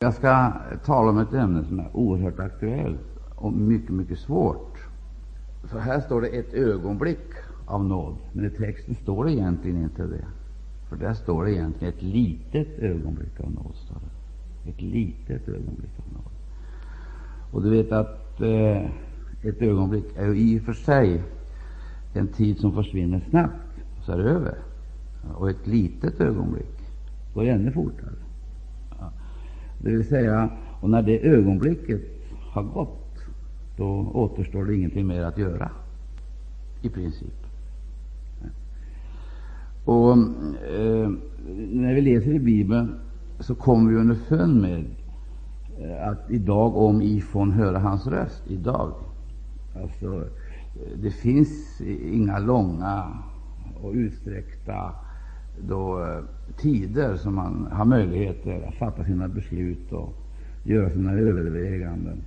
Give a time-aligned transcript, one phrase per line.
[0.00, 0.52] Jag ska
[0.84, 4.78] tala om ett ämne som är oerhört aktuellt och mycket, mycket svårt.
[5.64, 7.28] För här står det ett ögonblick
[7.66, 10.26] av nåd, men i texten står det egentligen inte det.
[10.88, 13.74] För där står det egentligen ett litet ögonblick av nåd.
[13.74, 14.70] Står det.
[14.70, 16.32] Ett litet ögonblick av nåd.
[17.52, 18.90] Och du vet att eh,
[19.42, 21.22] ett ögonblick är ju i och för sig
[22.14, 24.58] en tid som försvinner snabbt, så är det över.
[25.34, 26.80] Och ett litet ögonblick
[27.34, 28.25] går ännu fortare.
[29.86, 30.50] Det vill säga,
[30.80, 32.00] och när det ögonblicket
[32.52, 33.18] har gått,
[33.76, 35.70] då återstår det ingenting mer att göra,
[36.82, 37.46] i princip.
[39.84, 41.10] Och eh,
[41.72, 42.94] När vi läser i Bibeln
[43.40, 44.84] så kommer vi underfund med
[45.78, 48.92] eh, att idag, om ifrån höra hans röst, idag,
[49.82, 50.24] alltså,
[51.02, 51.80] det finns
[52.12, 53.18] inga långa
[53.82, 54.92] och utsträckta
[55.68, 56.24] då, eh,
[56.56, 60.14] tider som man har möjligheter att fatta sina beslut och
[60.64, 62.22] göra sina överväganden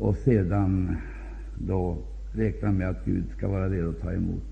[0.00, 0.96] och sedan
[1.58, 1.98] då
[2.32, 4.42] räkna med att Gud ska vara redo att ta emot.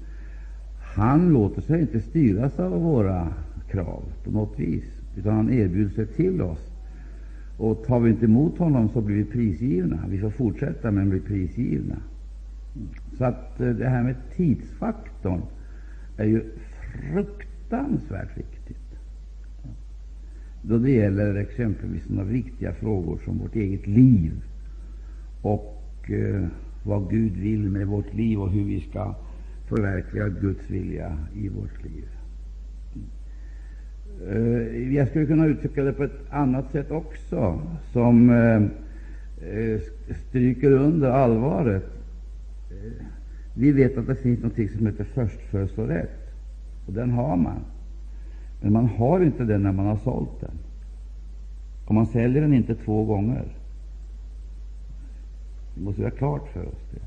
[0.94, 3.28] Han låter sig inte styras av våra
[3.70, 4.84] krav på något vis,
[5.16, 6.70] utan han erbjuder sig till oss.
[7.58, 9.98] Och tar vi inte emot honom så blir vi prisgivna.
[10.08, 11.96] Vi får fortsätta, men blir prisgivna.
[13.18, 15.42] Så att eh, det här med tidsfaktorn
[16.16, 16.44] är ju
[17.70, 18.76] fruktansvärt viktigt
[20.62, 24.32] då det gäller exempelvis sådana viktiga frågor som vårt eget liv
[25.42, 26.46] och eh,
[26.84, 29.14] vad Gud vill med vårt liv och hur vi ska
[29.68, 32.04] förverkliga Guds vilja i vårt liv.
[34.28, 37.60] Eh, jag skulle kunna uttrycka det på ett annat sätt också,
[37.92, 38.62] som eh,
[39.50, 39.80] eh
[40.28, 41.84] stryker under allvaret.
[42.70, 43.06] Eh,
[43.54, 46.29] vi vet att det finns något som heter förstfödslorätt,
[46.90, 47.64] och den har man.
[48.60, 50.58] Men man har inte den när man har sålt den.
[51.86, 53.44] Och man säljer den inte två gånger.
[55.74, 57.00] Vi måste ha klart för oss det.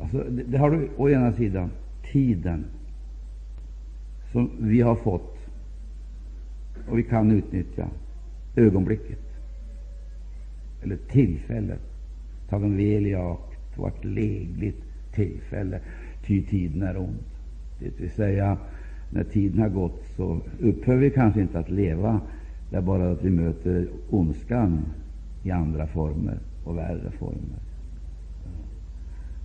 [0.00, 1.70] Alltså, det, det har du å ena sidan
[2.12, 2.64] tiden
[4.32, 5.38] som vi har fått
[6.88, 7.88] och vi kan utnyttja
[8.56, 9.22] ögonblicket
[10.82, 11.80] eller tillfället.
[12.48, 14.82] Tagen väl i akt vart lägligt
[15.12, 15.80] tillfälle,
[16.26, 17.33] ty tiden är ond.
[17.84, 18.56] Det vill säga,
[19.10, 22.20] när tiden har gått så upphör vi kanske inte att leva.
[22.70, 24.84] Det är bara att vi möter ondskan
[25.42, 27.58] i andra former och värre former.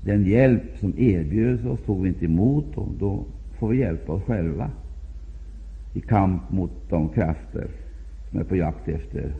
[0.01, 3.25] Den hjälp som erbjöds oss tog vi inte emot, och då
[3.59, 4.71] får vi hjälpa oss själva
[5.93, 7.67] i kamp mot de krafter
[8.29, 9.33] som är på jakt efter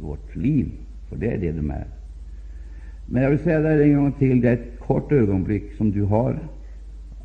[0.00, 0.70] vårt liv,
[1.08, 1.86] för det är det de är.
[3.06, 6.02] Men jag vill säga det en gång till, det är ett kort ögonblick som du
[6.02, 6.38] har.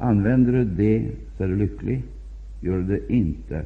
[0.02, 2.04] Använder du det, så är du lycklig.
[2.62, 3.66] Gör du det inte,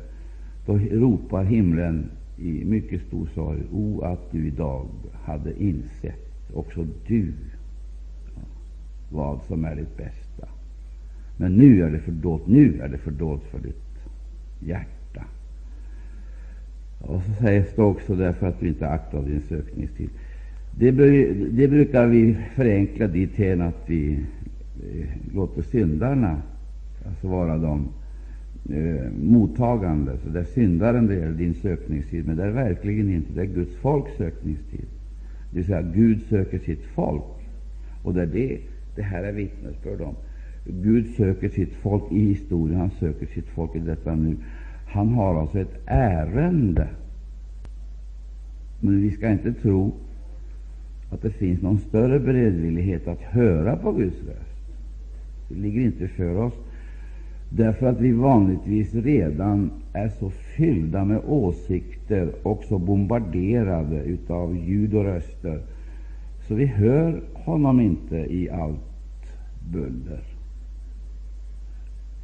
[0.66, 7.34] då ropar himlen i mycket stor sorg, o att du idag hade insett, också du,
[9.10, 10.48] vad som är ditt bästa.
[11.38, 14.00] Men nu är det fördolt, nu är det fördolt för ditt
[14.60, 15.26] hjärta.
[17.00, 20.10] Och så sägs det också därför att du inte aktar din sökningstid.
[20.78, 20.92] Det,
[21.52, 24.26] det brukar vi förenkla dithän att vi
[25.34, 26.42] låter syndarna
[27.06, 27.88] alltså vara de
[28.70, 30.18] eh, mottagande.
[30.24, 33.34] Så det är syndaren det gäller din sökningstid, men det är verkligen inte.
[33.34, 34.86] Det är Guds folks sökningstid.
[35.52, 37.24] Det vill säga, Gud söker sitt folk.
[38.04, 38.60] Och det är det
[38.96, 40.16] det här är vittnesbörd om.
[40.66, 44.36] Gud söker sitt folk i historien, han söker sitt folk i detta nu.
[44.88, 46.88] Han har alltså ett ärende.
[48.80, 49.94] Men vi skall inte tro
[51.12, 54.55] att det finns någon större beredvillighet att höra på Guds röst.
[55.50, 56.54] Det ligger inte för oss,
[57.50, 64.94] därför att vi vanligtvis redan är så fyllda med åsikter och så bombarderade av ljud
[64.94, 65.62] och röster,
[66.48, 68.80] så vi hör honom inte i allt
[69.72, 70.20] buller.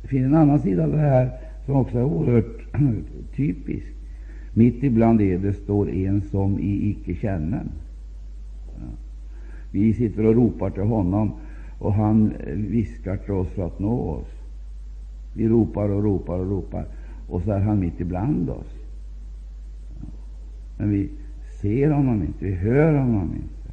[0.02, 1.32] Det finns en annan sida av det här
[1.66, 2.62] som också är oerhört
[3.36, 3.88] typisk.
[4.54, 7.64] Mitt ibland er det står en som i icke känner.
[9.72, 11.32] Vi sitter och ropar till honom,
[11.82, 14.28] och han eh, viskar till oss för att nå oss.
[15.34, 16.86] Vi ropar och ropar och ropar,
[17.30, 18.76] och så är han mitt ibland oss.
[20.78, 21.10] Men vi
[21.62, 23.72] ser honom inte, vi hör honom inte,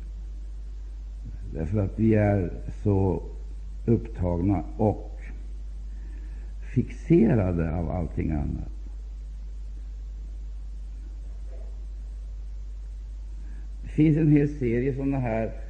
[1.54, 2.52] därför att vi är
[2.82, 3.22] så
[3.86, 5.20] upptagna och
[6.74, 8.72] fixerade av allting annat.
[13.82, 15.67] Det finns en hel serie sådana här,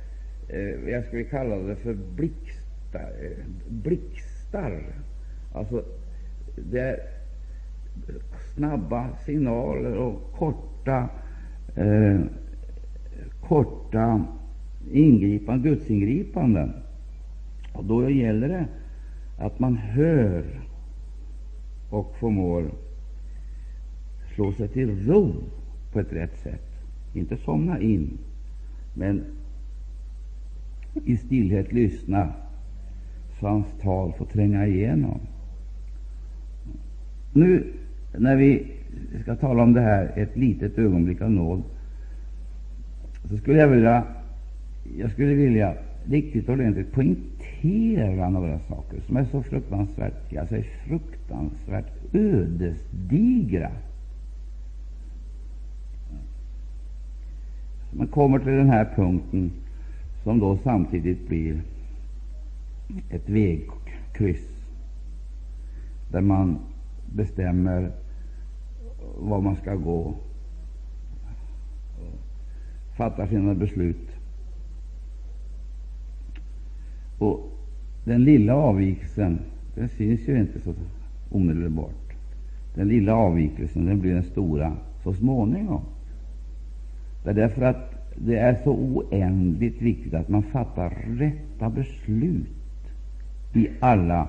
[0.49, 3.13] eh, jag skulle kalla det för blixtar.
[3.23, 4.83] Eh, blixtar.
[5.53, 5.85] Alltså,
[6.57, 7.01] det är,
[8.55, 11.09] snabba signaler och korta,
[11.77, 12.21] eh,
[13.41, 14.25] korta
[14.93, 16.73] ingripanden, gudsingripanden.
[17.73, 18.67] Och då gäller det
[19.39, 20.45] att man hör
[21.91, 22.71] och förmår
[24.35, 25.35] slå sig till ro
[25.93, 26.69] på ett rätt sätt.
[27.15, 28.19] Inte somna in,
[28.95, 29.25] men
[31.09, 32.29] i stillhet lyssna
[33.41, 35.21] så hans tal får tränga igenom.
[37.33, 37.73] Nu
[38.19, 38.67] när vi
[39.23, 41.63] ska tala om det här ett litet ögonblick av nåd,
[43.25, 44.05] så skulle jag vilja,
[44.99, 45.75] jag skulle vilja
[46.05, 53.71] riktigt ordentligt poängtera några saker som är så fruktansvärt, jag säger fruktansvärt ödesdigra.
[57.93, 59.51] Man kommer till den här punkten
[60.23, 61.63] som då samtidigt blir
[63.11, 64.65] ett vägkryss
[66.11, 66.59] där man
[67.15, 67.93] bestämmer
[69.19, 70.15] var man ska gå,
[72.97, 74.09] fattar sina beslut.
[77.19, 77.41] Och
[78.05, 79.39] den lilla avvikelsen,
[79.75, 80.75] den syns ju inte så
[81.31, 82.15] omedelbart.
[82.75, 85.83] Den lilla avvikelsen, den blir den stora så småningom.
[87.25, 87.88] Det är därför att
[88.21, 92.47] det är så oändligt viktigt att man fattar rätta beslut
[93.55, 94.29] i alla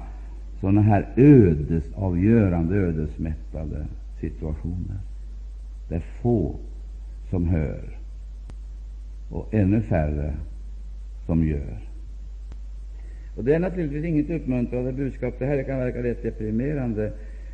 [0.59, 3.85] sådana här ödesavgörande, ödesmättade
[4.19, 4.97] situationer.
[5.89, 6.55] Det är få
[7.29, 7.97] som hör
[9.29, 10.33] och ännu färre
[11.25, 11.79] som gör.
[13.37, 15.33] Och Det är naturligtvis inget uppmuntrande budskap.
[15.39, 17.13] Det här kan verka rätt deprimerande,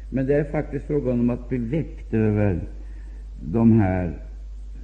[0.09, 2.61] men det är faktiskt frågan om att bli väckt över
[3.41, 4.25] de här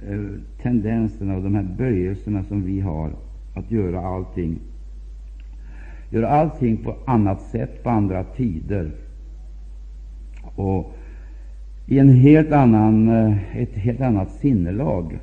[0.08, 3.10] Eh, tendenserna och de här böjelserna som vi har
[3.54, 4.58] att göra allting
[6.12, 8.90] göra allting på annat sätt, på andra tider
[10.56, 10.94] och
[11.86, 15.18] i en helt annan, eh, ett helt annat sinnelag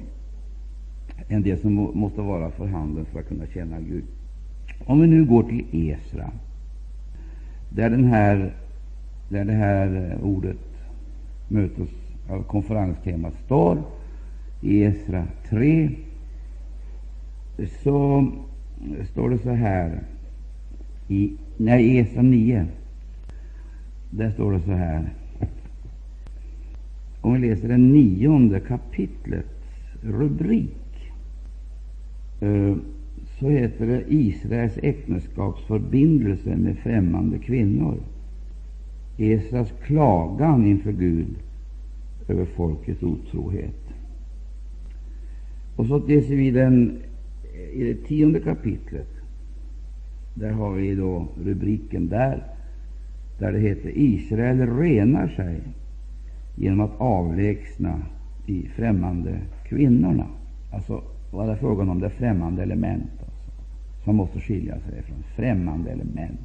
[1.27, 4.03] än det som måste vara för handen för att kunna känna Gud.
[4.85, 6.31] Om vi nu går till Esra,
[7.69, 8.53] där, den här,
[9.29, 10.57] där det här eh, ordet
[11.47, 11.89] mötes
[12.29, 13.77] av konferenstemat står,
[14.61, 15.89] i Esra 3,
[17.83, 18.27] så
[19.11, 20.03] står det så här
[21.07, 22.67] i nej, Esra 9.
[24.09, 25.09] Där står det så här.
[27.21, 29.49] Om vi läser det nionde kapitlets
[30.01, 31.11] rubrik,
[32.41, 32.75] eh,
[33.39, 37.97] så heter det Israels äktenskapsförbindelse med främmande kvinnor.
[39.17, 41.35] Esras klagan inför Gud
[42.27, 43.88] över folkets otrohet.
[45.79, 47.01] Och så läser vi den
[47.53, 49.07] eh, i det tionde kapitlet.
[50.33, 52.43] Där har vi då rubriken där,
[53.39, 55.61] där det heter Israel renar sig
[56.55, 58.01] genom att avlägsna
[58.45, 60.27] de främmande kvinnorna.
[60.73, 63.41] Alltså vad det är frågan om det främmande element alltså,
[64.03, 66.39] som måste skilja sig från främmande element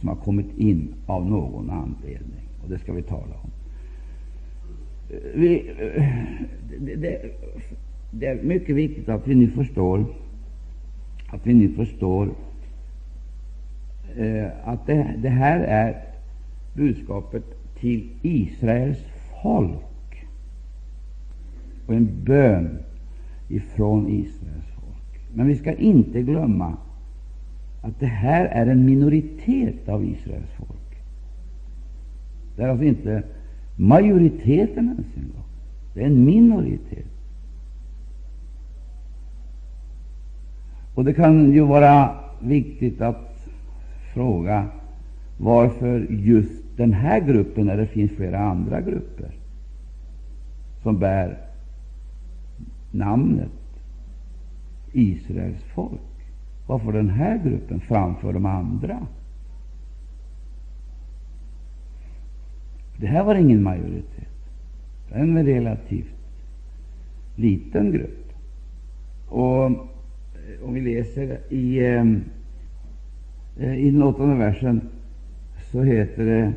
[0.00, 2.48] som har kommit in av någon anledning.
[2.62, 3.50] Och det ska vi tala om.
[5.10, 6.04] Eh, vi, eh,
[6.80, 7.30] det, det,
[8.18, 10.06] det, är mycket viktigt att vi nu förstår
[11.34, 12.28] att vi nu förstår
[14.16, 16.04] eh, att det, det, här är
[16.74, 17.44] budskapet
[17.80, 18.98] till Israels
[19.42, 20.26] folk
[21.86, 22.78] och en bön
[23.48, 25.20] ifrån Israels folk.
[25.34, 26.76] Men vi ska inte glömma
[27.82, 30.98] att det här är en minoritet av Israels folk.
[32.56, 33.22] Det är alltså inte
[33.76, 35.44] majoriteten ens en gång.
[35.94, 37.13] Det är en minoritet.
[40.94, 43.48] Och det kan ju vara viktigt att
[44.14, 44.66] fråga
[45.38, 49.30] varför just den här gruppen, när det finns flera andra grupper
[50.82, 51.38] som bär
[52.90, 53.50] namnet
[54.92, 56.00] Israels folk.
[56.66, 59.06] Varför den här gruppen framför de andra?
[62.96, 64.28] Det här var ingen majoritet.
[65.08, 66.14] Det är en relativt
[67.36, 68.32] liten grupp.
[69.28, 69.70] Och
[70.62, 72.24] om vi läser i ehm,
[73.60, 74.80] eh, I den åttonde versen
[75.72, 76.52] så heter det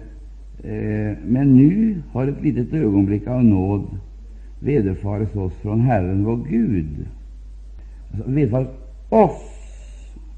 [0.69, 3.97] eh, Men nu har ett litet ögonblick av nåd
[4.59, 7.07] vederfarits oss från Herren vår Gud.
[8.11, 8.71] Alltså, vederfarits
[9.09, 9.41] oss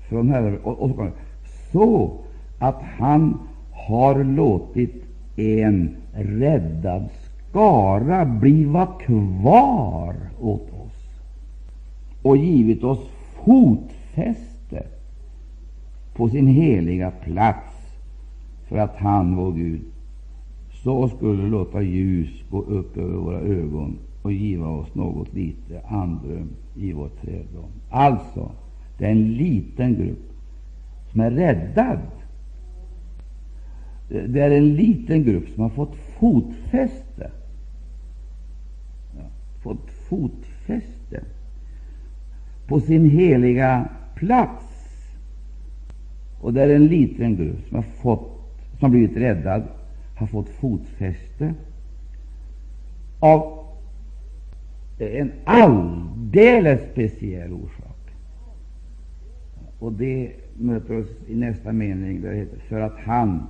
[0.10, 1.08] från Herren, och, och
[1.72, 2.20] så
[2.60, 3.38] att han
[3.72, 5.04] har låtit
[5.36, 7.10] en räddad
[7.50, 10.90] skara bliva kvar åt oss
[12.22, 13.00] och givit oss
[13.46, 14.88] fotfäste
[16.14, 17.76] på sin heliga plats
[18.68, 19.82] för att han, vår Gud,
[20.84, 26.50] så skulle låta ljus gå upp över våra ögon och giva oss något lite andrum
[26.76, 27.72] i vår träddom.
[27.90, 28.52] Alltså,
[28.98, 30.32] det är en liten grupp
[31.12, 32.00] som är räddad.
[34.10, 37.32] Det är en liten grupp som har fått fotfäste.
[39.16, 39.24] Ja,
[39.64, 40.99] fått fotfäste
[42.70, 44.66] på sin heliga plats.
[46.42, 48.30] Och där en liten grupp som har, fått,
[48.72, 49.64] som har blivit räddad,
[50.16, 51.54] har fått fotfäste
[53.20, 53.60] av
[55.00, 57.96] en alldeles speciell orsak.
[59.80, 63.44] Och det möter oss i nästa mening, där det heter för att han,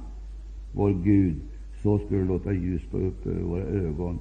[0.73, 1.35] vår Gud,
[1.83, 4.19] så skulle låta ljus gå upp över våra ögon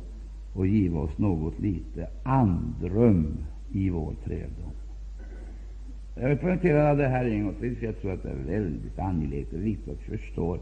[0.54, 3.36] och giva oss något lite andrum
[3.72, 4.87] i vår träldom''.
[6.20, 8.98] Jag vill poängtera det här en gång till, för jag tror att det är väldigt
[8.98, 10.58] angeläget och viktigt att förstå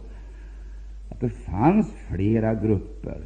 [1.08, 3.20] att det fanns flera grupper,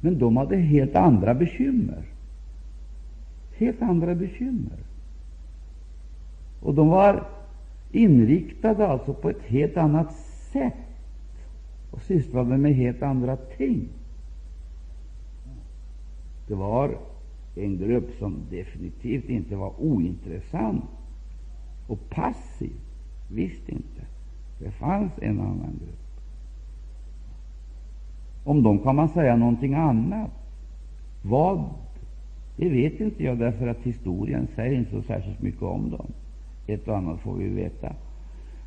[0.00, 2.02] men de hade helt andra bekymmer.
[3.56, 4.78] Helt andra bekymmer.
[6.60, 7.24] Och de var
[7.92, 10.12] inriktade alltså på ett helt annat
[10.52, 10.74] sätt
[11.90, 13.88] och sysslade med helt andra ting.
[16.46, 16.98] Det var
[17.54, 20.84] en grupp som definitivt inte var ointressant
[21.90, 22.72] och passiv.
[23.28, 24.02] Visst inte.
[24.58, 26.00] Det fanns en annan grupp.
[28.44, 30.30] Om dem kan man säga någonting annat.
[31.22, 31.64] Vad?
[32.56, 36.06] Det vet inte jag, därför att historien säger inte så särskilt mycket om dem.
[36.66, 37.92] Ett och annat får vi veta.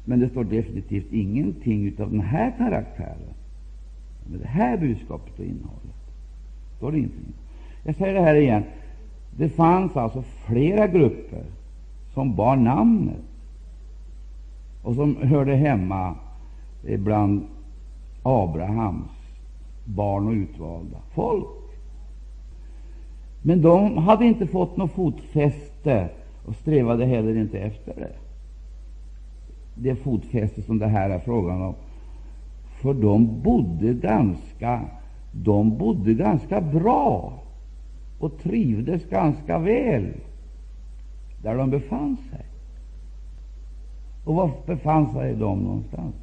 [0.05, 3.33] Men det står definitivt ingenting av den här karaktären,
[4.31, 5.95] med det här budskapet och innehållet.
[6.77, 7.33] Står det ingenting.
[7.83, 8.63] Jag säger det här igen.
[9.37, 11.43] Det fanns alltså flera grupper
[12.13, 13.21] som bar namnet
[14.81, 16.15] och som hörde hemma
[16.81, 17.47] bland
[18.23, 19.11] Abrahams
[19.85, 21.47] barn och utvalda folk.
[23.41, 26.09] Men de hade inte fått något fotfäste
[26.45, 28.15] och strävade heller inte efter det.
[29.75, 31.75] Det fotfäste som det här är frågan om.
[32.81, 34.81] För de bodde ganska,
[35.31, 37.33] de bodde ganska bra
[38.19, 40.13] och trivdes ganska väl
[41.43, 42.45] där de befann sig.
[44.23, 46.15] Och var befann sig de någonstans?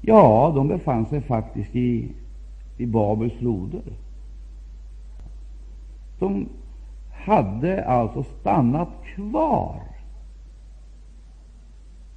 [0.00, 2.08] Ja, de befann sig faktiskt i,
[2.78, 3.82] i Babels floder.
[6.18, 6.48] De
[7.12, 9.82] hade alltså stannat kvar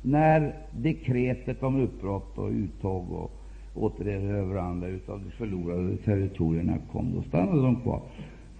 [0.02, 3.32] när dekretet om uppbrott och uttåg och
[3.74, 7.14] återerövrande av de förlorade territorierna kom.
[7.16, 8.02] Då stannade de kvar,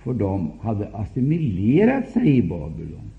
[0.06, 3.12] för de hade assimilerat sig i Babylon.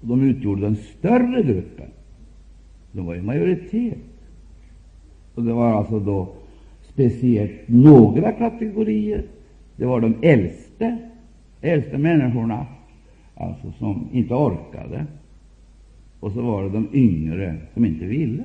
[0.00, 1.86] De utgjorde den större gruppen.
[2.92, 3.98] De var i majoritet.
[5.34, 6.28] Och Det var alltså då
[6.82, 9.22] speciellt några kategorier.
[9.76, 10.98] Det var de äldste,
[11.60, 12.66] äldste människorna,
[13.34, 15.06] alltså som inte orkade.
[16.20, 18.44] Och så var det de yngre som inte ville.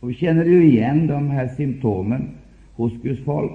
[0.00, 2.28] Och Vi känner ju igen de här symptomen
[2.74, 3.52] hos Guds folk.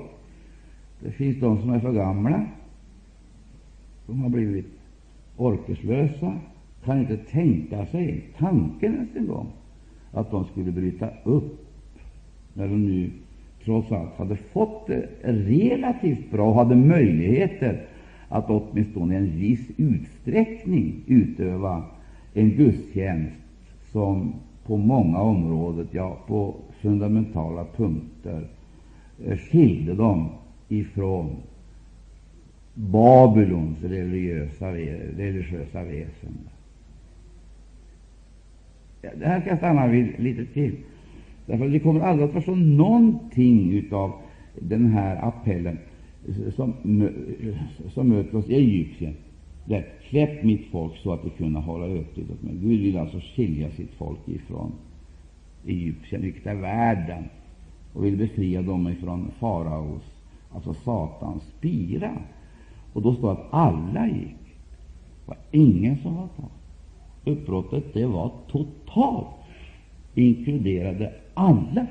[0.99, 2.45] Det finns de som är för gamla.
[4.07, 4.65] De har blivit
[5.37, 6.33] orkeslösa,
[6.83, 9.47] kan inte tänka sig tanken ens en gång
[10.11, 11.65] att de skulle bryta upp
[12.53, 13.11] när de nu
[13.65, 17.85] trots allt hade fått det relativt bra och hade möjligheter
[18.29, 21.83] att åtminstone i en viss utsträckning utöva
[22.33, 23.35] en gudstjänst
[23.91, 24.33] som
[24.65, 28.47] på många områden, ja, på fundamentala punkter,
[29.25, 30.29] eh, skilde dem
[30.69, 31.35] ifrån
[32.73, 34.71] Babylons religiösa,
[35.17, 36.37] religiösa väsen.
[39.01, 40.75] Ja, det här ska jag stanna vid lite till.
[41.45, 44.11] Därför det kommer aldrig att förstå någonting av
[44.59, 45.77] den här appellen
[46.55, 46.73] som,
[47.93, 49.13] som möter oss i Egypten.
[49.65, 52.53] Där, Släpp mitt folk så att de kunna hålla öppet åt mig.
[52.53, 54.71] Gud vill alltså skilja sitt folk ifrån
[55.65, 57.23] Egypten, vilket är världen,
[57.93, 60.14] och vill befria dem ifrån faraos,
[60.55, 62.11] alltså Satans spira.
[62.93, 64.35] Och då står att alla gick.
[65.25, 66.49] Det var ingen som var kvar.
[67.25, 69.27] Uppbrottet det var totalt,
[70.15, 71.87] inkluderade alla.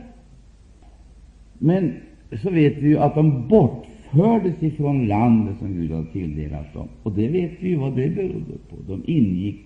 [1.59, 1.95] Men
[2.43, 6.89] så vet vi ju att de bortfördes ifrån landet som Gud hade tilldelat dem.
[7.03, 8.77] Och det vet vi ju vad det berodde på.
[8.87, 9.61] De ingick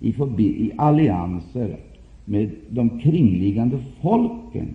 [0.00, 0.08] i,
[0.42, 1.76] i allianser
[2.24, 4.74] med de kringliggande folken.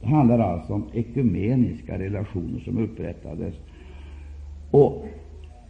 [0.00, 3.54] Det handlar alltså om ekumeniska relationer som upprättades.
[4.70, 5.06] Och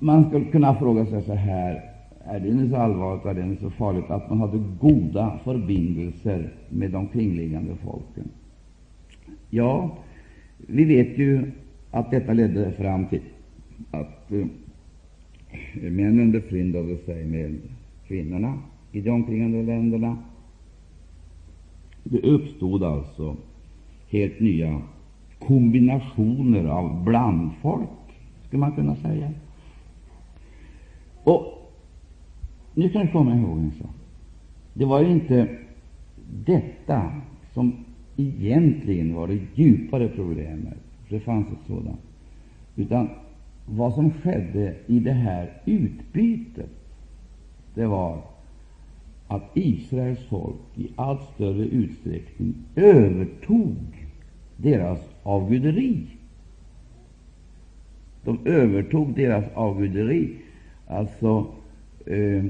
[0.03, 1.83] Man skulle kunna fråga sig så här
[2.25, 6.91] är det nu så allvarligt, är det så farligt att man hade goda förbindelser med
[6.91, 8.29] de kringliggande folken?
[9.51, 9.99] Ja,
[10.57, 11.51] vi vet ju
[11.91, 13.21] att detta ledde fram till
[13.91, 14.47] att eh,
[15.91, 17.59] männen befryndade sig med
[18.07, 18.59] kvinnorna
[18.93, 20.19] i de omkringande länderna.
[22.05, 23.37] Det uppstod alltså
[24.11, 24.83] helt nya
[25.39, 27.89] kombinationer av blandfolk,
[28.47, 29.31] skulle man kunna säga.
[31.25, 31.71] Och
[32.75, 33.91] nu kan du komma ihåg en sak.
[34.75, 35.49] Det var ju inte
[36.45, 37.13] detta
[37.53, 37.73] som
[38.17, 42.01] egentligen var det djupare problemet, för det fanns ett sådant,
[42.77, 43.09] utan
[43.67, 46.71] vad som skedde i det här utbytet,
[47.75, 48.23] det var
[49.29, 54.00] att Israels folk i allt större utsträckning övertog
[54.63, 56.07] deras avguderi.
[58.25, 60.37] De övertog deras avguderi.
[60.87, 61.47] Alltså,
[62.07, 62.45] eh,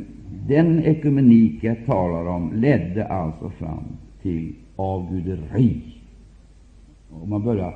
[0.46, 3.84] den ekumenik jag talar om ledde alltså fram
[4.22, 5.80] till avguderi.
[7.10, 7.74] Och man började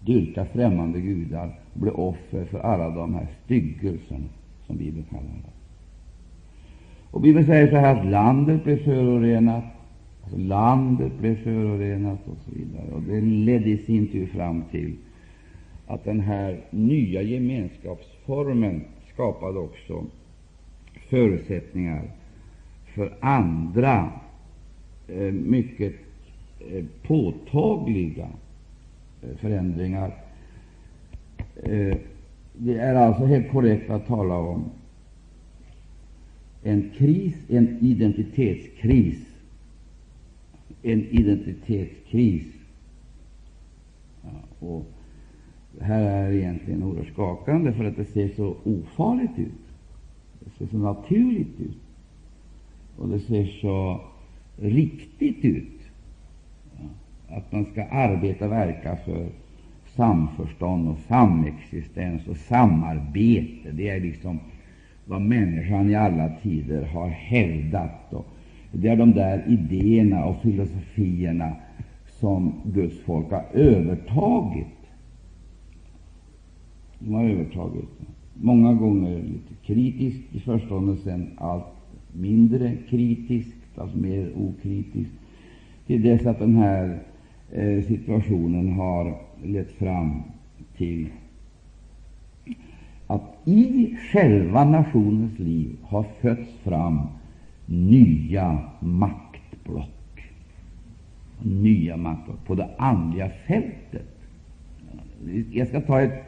[0.00, 4.26] dyrka främmande gudar och bli offer för alla de här styggelserna
[4.66, 5.52] som Bibeln kallar det.
[7.10, 9.64] Och Bibeln säger så här att landet blev förorenat,
[10.36, 12.90] landet blev förorenat och så vidare.
[12.92, 14.96] Och det ledde i sin tur fram till
[15.86, 20.04] att den här nya gemenskapsformen skapade också
[21.08, 22.02] förutsättningar
[22.94, 24.12] för andra
[25.08, 25.94] eh, mycket
[26.70, 28.28] eh, påtagliga
[29.22, 30.14] eh, förändringar.
[31.62, 31.96] Eh,
[32.52, 34.64] det är alltså helt korrekt att tala om
[36.62, 39.31] en kris, en identitetskris.
[40.82, 42.46] En identitetskris.
[44.22, 44.86] Ja, och
[45.78, 49.52] det här är egentligen oerhört skakande, för att det ser så ofarligt ut.
[50.40, 51.80] Det ser så naturligt ut.
[52.98, 54.00] Och det ser så
[54.56, 55.80] riktigt ut.
[56.78, 59.28] Ja, att man ska arbeta och verka för
[59.96, 63.70] samförstånd och samexistens och samarbete.
[63.72, 64.38] Det är liksom
[65.04, 68.12] vad människan i alla tider har hävdat.
[68.12, 68.26] Och
[68.72, 71.56] det är de där idéerna och filosofierna
[72.06, 74.66] som Guds folk har övertagit.
[76.98, 77.88] De har övertagit
[78.34, 81.64] många gånger lite kritiskt i förstone, sen allt
[82.12, 85.12] mindre kritiskt, alltså mer okritiskt,
[85.86, 86.98] till dess att den här
[87.52, 90.22] eh, situationen har lett fram
[90.76, 91.08] till
[93.06, 97.00] att i själva nationens liv har fötts fram
[97.72, 99.88] nya maktblock.
[101.42, 104.06] Nya maktblock på det andliga fältet.
[105.52, 106.24] Jag ska ta ett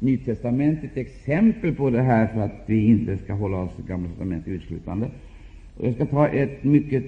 [0.00, 4.48] nytestamentligt exempel på det här för att vi inte ska hålla oss till Gamla testamentet
[4.48, 5.10] utslutande.
[5.76, 7.04] Och jag ska ta ett mycket,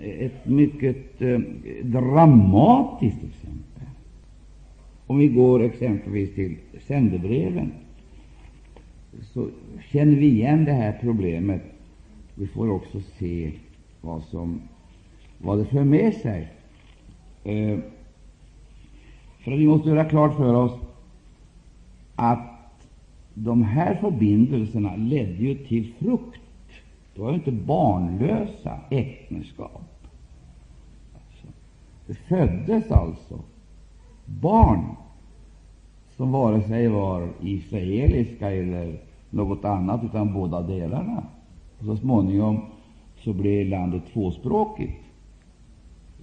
[0.00, 1.40] ett mycket eh,
[1.82, 3.88] dramatiskt exempel.
[5.06, 7.72] Om vi går exempelvis till sändebreven
[9.22, 9.48] så
[9.92, 11.62] känner vi igen det här problemet.
[12.38, 13.52] Vi får också se
[14.00, 14.60] vad, som,
[15.38, 16.52] vad det för med sig.
[17.44, 17.78] Eh,
[19.44, 20.72] för vi måste göra klart för oss
[22.16, 22.56] att
[23.34, 26.40] de här förbindelserna ledde ju till frukt.
[27.14, 29.82] Det var ju inte barnlösa äktenskap.
[31.14, 31.46] Alltså,
[32.06, 33.40] det föddes alltså
[34.24, 34.96] barn
[36.16, 41.22] som vare sig var israeliska eller något annat, utan båda delarna.
[41.78, 42.60] Och så småningom
[43.24, 45.02] så blev landet tvåspråkigt.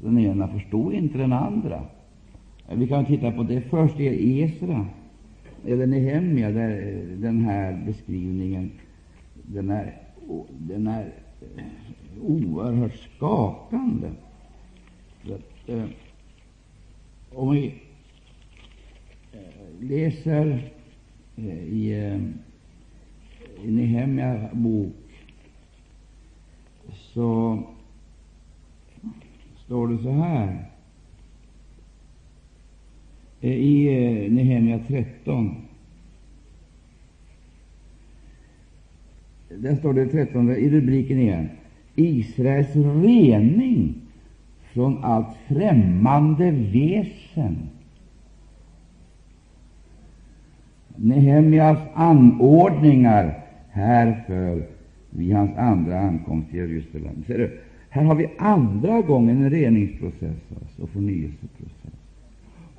[0.04, 1.82] Den ena förstod inte den andra.
[2.72, 4.86] Vi kan titta på det först i Esra,
[5.66, 8.72] eller Nehemja, där eh, den här beskrivningen
[9.34, 9.98] den är,
[10.50, 11.14] den är
[11.58, 11.64] eh,
[12.22, 14.08] oerhört skakande.
[15.24, 15.86] Att, eh,
[17.36, 17.74] om vi
[19.34, 20.72] eh, läser
[21.38, 22.22] eh, i eh,
[23.64, 25.03] i Nehemja bok
[26.96, 27.60] så
[29.66, 30.66] står det så här
[33.42, 33.86] i
[34.30, 35.56] Nehemia Nehemja 13.
[39.50, 41.50] Där står det 13 i rubriken igen.
[41.96, 43.96] Israels rening
[44.74, 47.70] från allt främmande väsen
[50.96, 54.73] Nehemjas anordningar härför
[55.18, 57.24] vid hans andra ankomst till Jerusalem.
[57.28, 57.60] Ser du?
[57.90, 61.94] Här har vi andra gången en reningsprocess alltså, och förnyelseprocess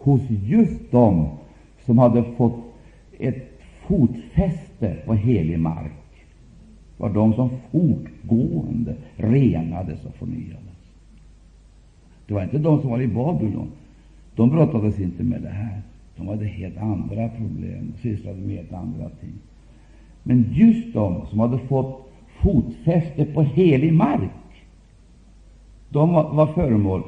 [0.04, 1.28] hos just dem
[1.84, 2.64] som hade fått
[3.18, 5.92] ett fotfäste på helig mark.
[6.96, 10.60] var de som fortgående renades och förnyades.
[12.26, 13.68] Det var inte de som var i Babylon.
[14.36, 15.82] De brottades inte med det här.
[16.16, 19.32] De hade helt andra problem och sysslade med helt andra ting.
[20.22, 22.03] Men just de som hade fått
[22.44, 24.30] fotfäste på helig mark,
[25.88, 27.02] de var, föremål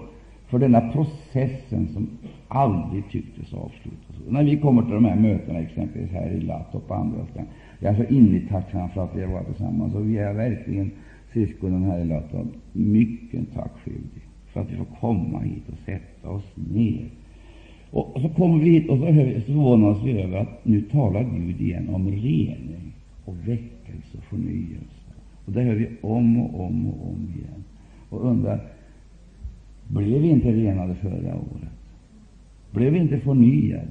[0.49, 2.09] för denna processen som
[2.49, 4.17] aldrig tycktes avslutas.
[4.29, 7.49] När vi kommer till de här mötena, exempelvis här i Latt och på andra ställen,
[7.81, 9.95] jag är så innerligt tacksam för att vi har varit tillsammans.
[9.95, 10.91] Och vi är verkligen
[11.33, 12.33] syskonen här i Latt
[12.73, 17.11] mycket tackskyldiga för att vi får komma hit och sätta oss ner.
[17.91, 21.89] Och så kommer vi hit och så förvånas vi över att nu talar Gud igen
[21.89, 22.93] om rening
[23.25, 24.96] och väckelse och förnyelse.
[25.47, 27.65] Och det hör vi om och om och om igen.
[28.11, 28.61] Och undrar,
[29.89, 31.71] blev vi inte renade förra året?
[32.71, 33.87] Blev vi inte förnyade?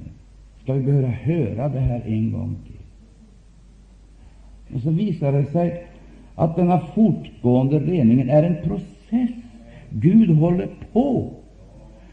[0.62, 2.76] Ska vi behöva höra det här en gång till?
[4.76, 5.84] Och så visar det sig
[6.34, 9.30] att denna fortgående reningen är en process.
[9.90, 11.32] Gud håller på.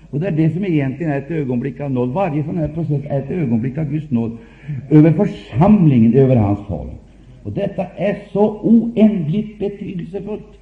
[0.09, 2.09] Och Det är det som egentligen är ett ögonblick av nåd.
[2.09, 4.37] Varje sån här process är ett ögonblick av Guds nåd
[4.89, 6.91] över församlingen, över hans folk.
[7.43, 10.59] Och detta är så oändligt betydelsefullt.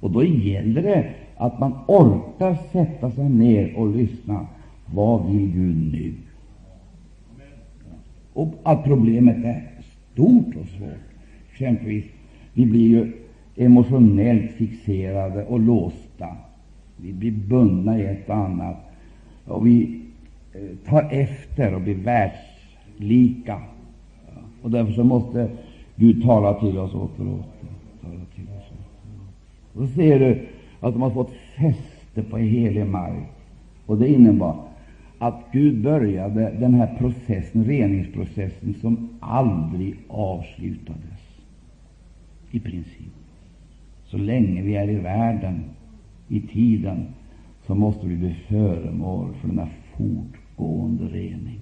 [0.00, 4.46] Och då gäller det att man orkar sätta sig ner och lyssna.
[4.94, 6.14] Vad vill Gud nu?
[8.32, 9.62] Och att problemet är
[10.12, 11.14] stort och svårt.
[11.52, 12.04] Exempelvis,
[12.52, 13.12] vi blir ju
[13.56, 16.36] emotionellt fixerade och låsta.
[16.96, 18.76] Vi blir bundna i ett och annat.
[19.44, 20.00] Och vi
[20.52, 23.60] eh, tar efter och blir världslika.
[24.64, 25.50] Och därför så måste
[25.96, 27.68] Gud tala till oss åter och åter.
[28.02, 28.72] Tala till oss.
[29.72, 30.46] Och så ser du
[30.80, 33.28] att de har fått fäste på helig mark.
[33.86, 34.56] Och det innebar
[35.18, 41.20] att Gud började den här processen, reningsprocessen, som aldrig avslutades
[42.50, 43.14] i princip.
[44.04, 45.64] Så länge vi är i världen,
[46.28, 47.06] i tiden,
[47.66, 51.60] så måste vi bli föremål för denna fortgående rening.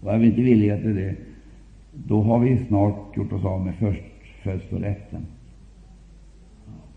[0.00, 1.16] Och är vi inte villiga till det,
[1.92, 5.26] då har vi snart gjort oss av med förstfödslorätten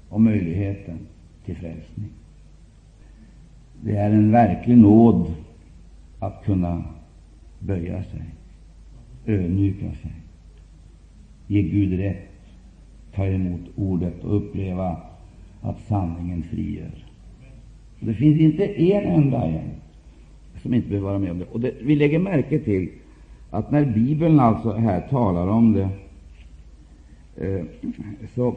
[0.09, 0.97] och möjligheten
[1.45, 2.09] till frälsning.
[3.83, 5.33] Det är en verklig nåd
[6.19, 6.83] att kunna
[7.59, 8.21] böja sig,
[9.25, 10.11] ödmjuka sig,
[11.47, 12.29] ge Gud rätt,
[13.15, 14.97] ta emot ordet och uppleva
[15.61, 17.05] att sanningen frigör.
[17.99, 19.82] Det finns inte en enda en
[20.63, 21.45] som inte behöver vara med om det.
[21.45, 22.89] Och det, Vi lägger märke till
[23.49, 25.89] att när Bibeln alltså här talar om det,
[27.45, 27.65] eh,
[28.35, 28.55] så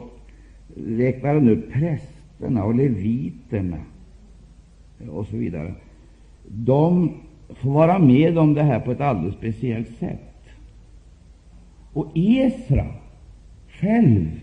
[0.75, 3.77] räknar den upp prästerna och leviterna
[4.99, 5.73] eh, och så vidare.
[6.47, 7.11] De
[7.49, 10.21] får vara med om det här på ett alldeles speciellt sätt.
[11.93, 12.85] Och Esra
[13.69, 14.41] själv,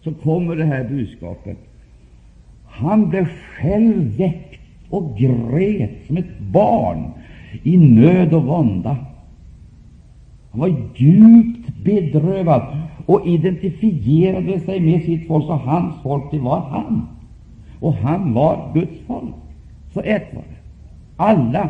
[0.00, 1.58] så kommer det här budskapet.
[2.66, 4.47] Han blev själv väckt
[4.90, 7.10] och grät som ett barn
[7.62, 8.96] i nöd och vånda.
[10.50, 12.62] Han var djupt bedrövad
[13.06, 17.08] och identifierade sig med sitt folk, så hans folk, det var han.
[17.80, 19.34] Och han var Guds folk.
[19.94, 20.58] Så ett var det.
[21.16, 21.68] Alla,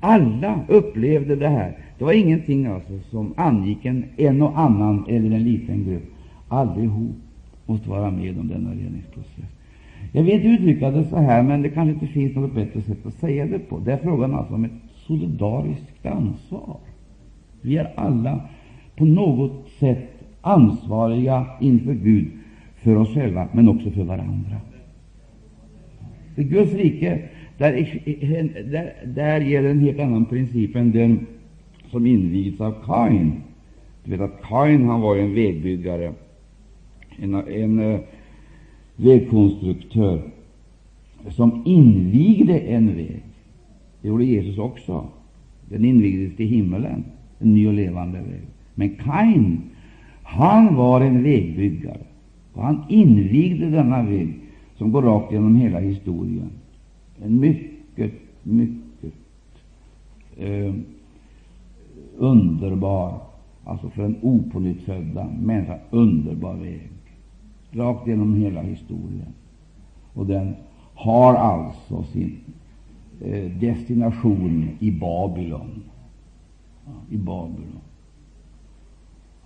[0.00, 1.76] alla upplevde det här.
[1.98, 6.14] Det var ingenting alltså som angick en, en och annan eller en liten grupp.
[6.48, 7.16] Allihop
[7.66, 9.59] måste vara med om denna reningsprocess.
[10.12, 13.14] Jag vet uttrycka det så här, men det kanske inte finns något bättre sätt att
[13.14, 13.78] säga det på.
[13.78, 16.76] Det är frågan alltså om ett solidariskt ansvar.
[17.62, 18.40] Vi är alla
[18.96, 20.08] på något sätt
[20.40, 22.26] ansvariga inför Gud
[22.82, 24.56] för oss själva, men också för varandra.
[26.36, 27.22] I Guds rike
[27.58, 27.72] där,
[28.70, 31.26] där, där gäller en helt annan princip än den
[31.90, 33.32] som invigdes av Kain.
[34.04, 36.12] Du vet att Kain han var en vägbyggare,
[37.18, 38.00] en, en eh,
[39.02, 40.22] vägkonstruktör
[41.28, 43.22] som invigde en väg.
[44.02, 45.06] Det gjorde Jesus också.
[45.68, 47.04] Den invigdes till himmelen,
[47.38, 48.42] en ny och levande väg.
[48.74, 49.60] Men Kain,
[50.22, 52.00] han var en vägbyggare,
[52.52, 54.34] och han invigde denna väg
[54.76, 56.50] som går rakt genom hela historien.
[57.22, 59.14] En mycket, mycket
[60.36, 60.74] eh,
[62.16, 63.20] underbar,
[63.64, 66.90] alltså för en opånyttfödd människa, underbar väg.
[67.70, 69.34] Rakt genom hela historien.
[70.14, 70.54] Och den
[70.94, 72.40] har alltså sin
[73.20, 75.82] eh, destination i Babylon.
[77.10, 77.80] I Babylon.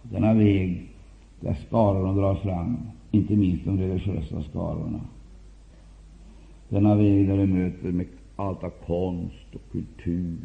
[0.03, 0.89] Denna väg
[1.41, 2.77] där skarorna drar fram,
[3.11, 5.01] inte minst de religiösa skarorna.
[6.69, 8.07] Denna väg där du möter med
[8.37, 10.39] allt av konst och kultur,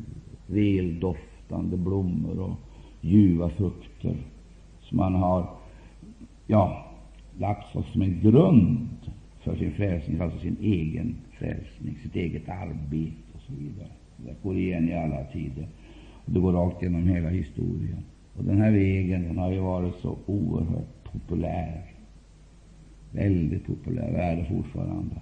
[0.48, 2.56] väldoftande blommor och
[3.02, 4.18] ljuva frukter,
[4.82, 5.50] som man har
[6.48, 6.88] ja,
[7.39, 8.89] lagt som en grund
[9.39, 13.89] för sin frälsning, alltså sin egen frälsning, sitt eget arbete och så vidare.
[14.17, 15.67] Det går igen i alla tider.
[16.25, 18.04] Och det går rakt genom hela historien.
[18.38, 21.82] Och Den här vägen den har ju varit så oerhört populär.
[23.12, 25.15] Väldigt populär, och är det fortfarande.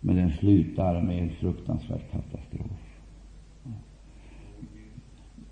[0.00, 2.70] Men den slutar med en fruktansvärd katastrof.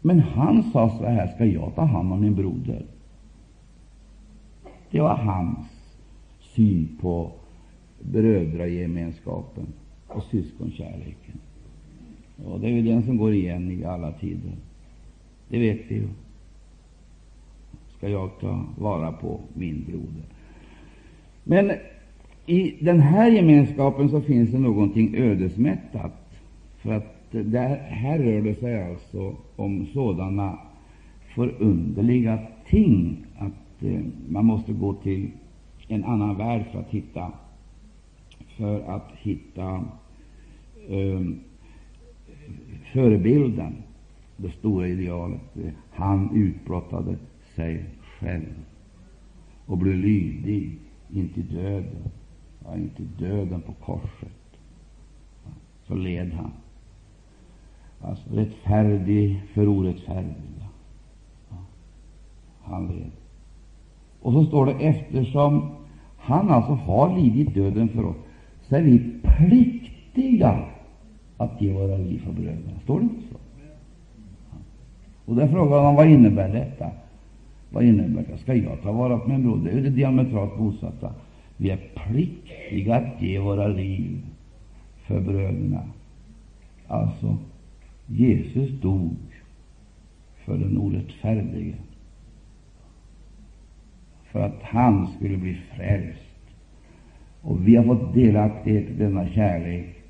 [0.00, 2.86] Men han sa så här, ska jag ta hand om min broder?
[4.90, 5.81] Det var hans
[6.54, 7.32] syn på
[8.00, 9.66] brödragemenskapen
[10.06, 11.38] och syskonkärleken.
[12.44, 14.52] Och det är ju den som går igen i alla tider.
[15.48, 16.08] Det vet vi ju.
[17.96, 20.24] Ska jag ta vara på min broder?
[21.44, 21.72] Men
[22.46, 26.12] i den här gemenskapen så finns det någonting ödesmättat.
[26.76, 30.58] För att där, här rör det sig alltså om sådana
[31.34, 32.38] förunderliga
[32.68, 35.30] ting att eh, man måste gå till
[35.94, 37.32] en annan värld för att hitta
[38.56, 39.84] för att hitta
[40.88, 41.40] um,
[42.92, 43.82] förebilden,
[44.36, 45.40] det stora idealet.
[45.90, 47.16] Han utbrottade
[47.56, 47.84] sig
[48.18, 48.54] själv
[49.66, 50.78] och blev lydig
[51.10, 52.10] intill döden,
[52.64, 54.58] ja, intill döden på korset.
[55.86, 56.52] Så led han.
[58.00, 60.68] Alltså rättfärdig för orättfärdiga.
[61.50, 61.56] Ja,
[62.62, 63.10] han led.
[64.22, 65.81] Och så står det eftersom
[66.22, 68.16] han alltså har lidit döden för oss,
[68.68, 70.64] så är vi pliktiga
[71.36, 72.80] att ge våra liv för bröderna.
[72.84, 73.36] Står det inte så?
[75.24, 76.90] Och där frågar man vad innebär detta?
[77.70, 78.38] Vad innebär det?
[78.38, 79.60] Ska jag ta vara på min bror?
[79.64, 81.12] Det är det diametralt motsatta.
[81.56, 84.18] Vi är pliktiga att ge våra liv
[85.06, 85.82] för bröderna.
[86.88, 87.36] Alltså,
[88.06, 89.16] Jesus dog
[90.44, 91.74] för den orättfärdige,
[94.32, 96.18] för att han skulle bli frälst.
[97.42, 100.02] Och vi har fått delaktighet i denna kärlek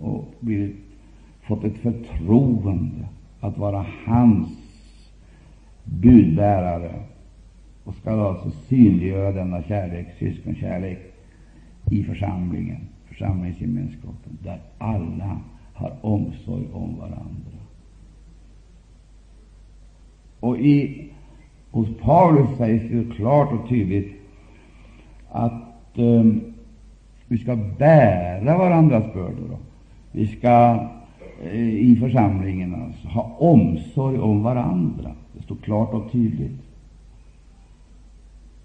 [0.00, 0.76] och blivit,
[1.42, 3.08] fått ett förtroende
[3.40, 4.48] att vara hans
[5.84, 6.94] budbärare
[7.84, 10.98] och skall alltså synliggöra denna kärlek, syskonkärlek,
[11.90, 15.40] i församlingen, församlingsgemenskapen, där alla
[15.74, 17.58] har omsorg om varandra.
[20.40, 21.10] Och i,
[21.72, 24.12] hos Paulus sägs det klart och tydligt
[25.30, 25.62] att
[25.94, 26.40] um,
[27.26, 29.56] vi ska bära varandras bördor.
[30.12, 30.88] Vi ska
[31.42, 35.10] eh, i församlingen alltså, ha omsorg om varandra.
[35.32, 36.60] Det står klart och tydligt.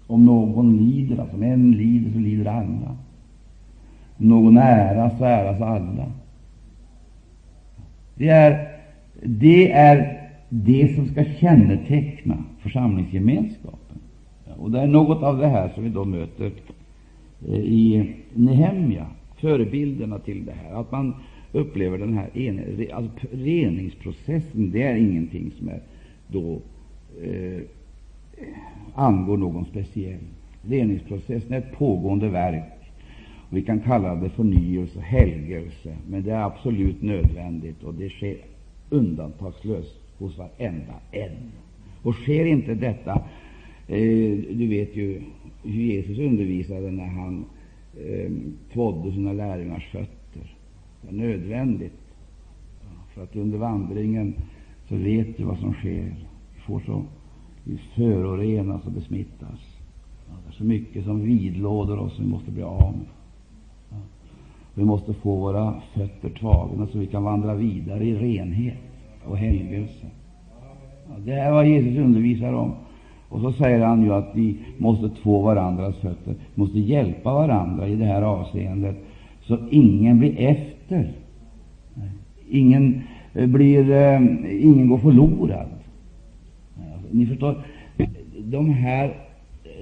[0.06, 2.96] Om någon lider, alltså om en lider, så lider alla.
[4.18, 6.06] Om någon äras, så äras alla.
[8.14, 8.68] Det är,
[9.22, 10.18] det är
[10.48, 13.98] det som ska känneteckna församlingsgemenskapen.
[14.58, 16.52] Och det är något av det här som vi då möter
[17.48, 19.06] eh, i Nehemja,
[19.40, 20.80] förebilderna till det här.
[20.80, 21.14] Att man
[21.52, 25.80] upplever den här en, alltså reningsprocessen, det är ingenting som är
[26.28, 26.60] då
[27.22, 27.62] eh,
[28.94, 30.20] angår någon speciell.
[30.62, 32.64] Reningsprocessen är ett pågående verk.
[33.50, 38.36] Vi kan kalla det förnyelse, helgelse, men det är absolut nödvändigt och det sker
[38.90, 41.52] undantagslöst hos varenda en.
[42.02, 43.12] Och sker inte detta,
[43.86, 45.22] eh, du vet ju
[45.62, 47.44] hur Jesus undervisade när han
[48.00, 48.30] eh,
[48.72, 50.56] tvådde sina lärjungars fötter.
[51.02, 52.00] Det är nödvändigt,
[53.14, 54.34] för att under vandringen
[54.88, 56.14] så vet du vad som sker.
[56.54, 57.04] Vi får så
[57.64, 59.76] vi förorenas och besmittas.
[60.26, 63.06] Det är så mycket som vidlåder oss som vi måste bli av med.
[64.74, 68.78] Vi måste få våra fötter tagna så vi kan vandra vidare i renhet
[69.24, 70.06] och helgelse.
[71.16, 72.72] Det är vad Jesus undervisar om.
[73.28, 77.94] Och så säger han ju att vi måste två varandras fötter, måste hjälpa varandra i
[77.94, 78.96] det här avseendet,
[79.40, 81.12] så ingen blir efter.
[82.50, 83.02] Ingen,
[83.34, 84.20] eh, blir, eh,
[84.64, 85.68] ingen går förlorad.
[86.94, 87.64] Alltså, ni förstår,
[88.44, 89.14] de här,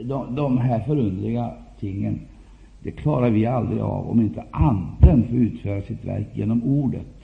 [0.02, 2.18] de, de här förundliga tingen
[2.86, 7.15] det klarar vi aldrig av om inte Anden får utföra sitt verk genom Ordet.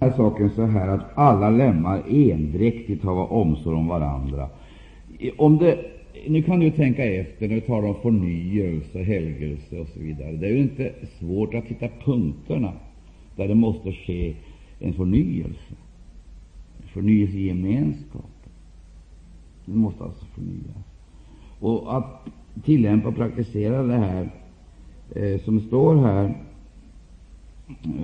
[0.00, 4.48] Här saken så här att alla lemmar endräktigt har omsorg om varandra.
[5.36, 5.78] Om det,
[6.28, 10.32] nu kan du tänka efter när vi talar om förnyelse, helgelse och så vidare.
[10.32, 12.72] Det är ju inte svårt att hitta punkterna
[13.36, 14.34] där det måste ske
[14.78, 15.74] en förnyelse.
[16.82, 18.52] En förnyelse i gemenskapen.
[19.64, 20.84] Det måste alltså förnyas.
[21.60, 22.28] Och att
[22.64, 24.30] tillämpa och praktisera det här
[25.14, 26.34] eh, som står här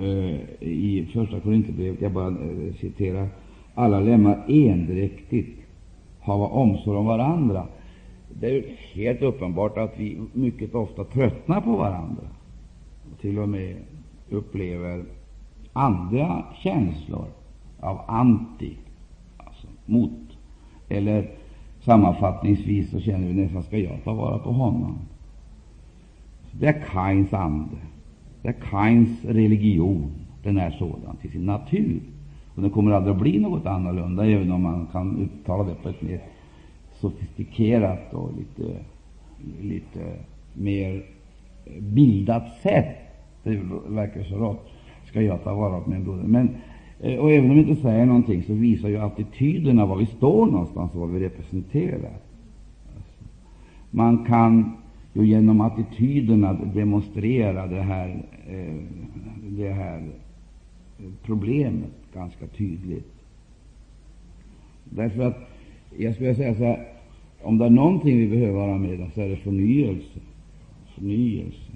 [0.01, 2.01] Eh, i Första Korinthierbrevet.
[2.01, 3.27] Jag bara eh, citerar.
[3.75, 5.59] Alla lemmar endräktigt
[6.19, 7.67] hava omsorg om varandra.
[8.33, 12.23] Det är helt uppenbart att vi mycket ofta tröttnar på varandra
[13.11, 13.75] och till och med
[14.29, 15.03] upplever
[15.73, 17.25] andra känslor
[17.79, 18.77] av anti,
[19.37, 20.37] alltså mot,
[20.89, 21.31] eller
[21.79, 24.97] sammanfattningsvis så känner vi nästan, ska jag ta vara på honom?
[26.51, 27.77] Det är Kains ande,
[28.45, 30.11] det är Kains religion.
[30.43, 31.99] Den är sådan till sin natur.
[32.55, 35.89] Och den kommer aldrig att bli något annorlunda, även om man kan uttala det på
[35.89, 36.19] ett mer
[36.93, 38.77] sofistikerat och lite,
[39.61, 39.99] lite
[40.53, 41.05] mer
[41.79, 42.95] bildat sätt.
[43.43, 44.69] Det verkar så rått.
[45.05, 46.23] Ska jag ta vara på min broder?
[46.23, 46.49] Men,
[46.99, 50.45] eh, och även om vi inte säger någonting så visar ju attityderna var vi står
[50.45, 52.13] någonstans och vad vi representerar.
[52.95, 53.23] Alltså,
[53.91, 54.71] man kan
[55.17, 58.75] Jo, genom attityderna demonstrera det här, eh,
[59.49, 60.09] det här
[61.23, 63.13] problemet ganska tydligt.
[64.83, 65.37] Därför att
[65.97, 66.87] jag skulle säga så här,
[67.41, 70.19] om det är någonting vi behöver vara med om så är det förnyelse.
[70.95, 71.71] Förnyelse.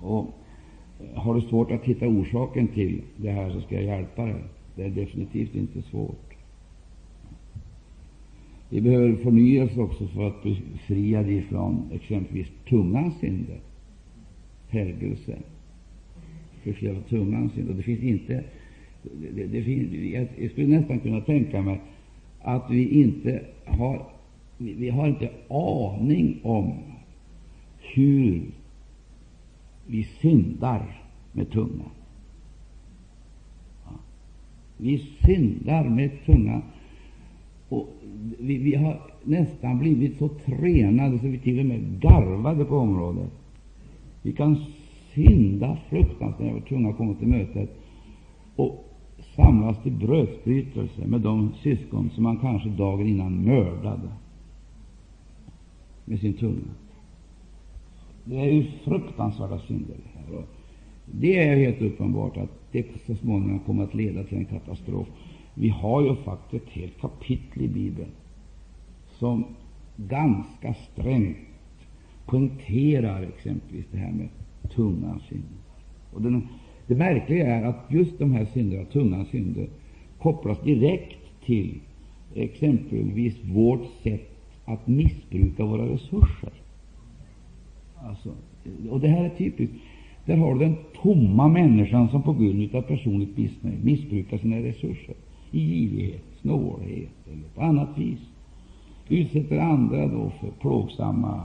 [0.00, 0.34] Och
[1.00, 4.42] eh, har du svårt att hitta orsaken till det här så ska jag hjälpa dig.
[4.76, 6.33] Det är definitivt inte svårt.
[8.74, 13.60] Vi behöver förnyelse också för att befria dig från exempelvis tungans synder,
[14.68, 15.38] helgelse.
[16.64, 17.74] Befria tungans synder.
[17.74, 18.44] Det finns inte
[19.34, 19.92] det, det finns,
[20.38, 21.80] jag skulle nästan kunna tänka mig
[22.40, 24.06] att vi inte har
[24.58, 26.72] vi har inte aning om
[27.94, 28.42] hur
[29.86, 31.00] vi syndar
[31.32, 31.90] med tungan.
[34.76, 36.62] Vi syndar med tungan.
[37.74, 37.88] Och
[38.38, 43.30] vi, vi, har nästan blivit så tränade så vi till och med garvade på området.
[44.22, 44.56] Vi kan
[45.14, 47.70] synda fruktansvärt när vår tunga kommer till mötet.
[48.56, 48.84] Och
[49.36, 54.08] samlas till brödsbrytelse med de syskon som man kanske dagen innan mördade
[56.04, 56.74] med sin tunga.
[58.24, 59.96] Det är ju fruktansvärda synder.
[59.96, 60.44] Det, här.
[61.06, 65.06] det är helt uppenbart att det så småningom kommer att leda till en katastrof.
[65.54, 68.10] Vi har ju faktiskt ett helt kapitel i Bibeln
[69.18, 69.44] som
[69.96, 71.36] ganska strängt
[72.26, 74.28] poängterar exempelvis det här med
[74.74, 75.58] tungans synder.
[76.12, 76.48] Och den,
[76.86, 79.68] det märkliga är att just de här synderna, tunga synder,
[80.18, 81.80] kopplas direkt till
[82.34, 84.30] exempelvis vårt sätt
[84.64, 86.52] att missbruka våra resurser.
[87.96, 88.34] Alltså,
[88.90, 89.74] och Det här är typiskt.
[90.26, 95.14] Där har du den tomma människan som på grund av personligt missnöje missbrukar sina resurser
[95.60, 98.20] girighet, snålhet eller på annat vis.
[99.08, 101.40] Utsätter andra då för plågsamma,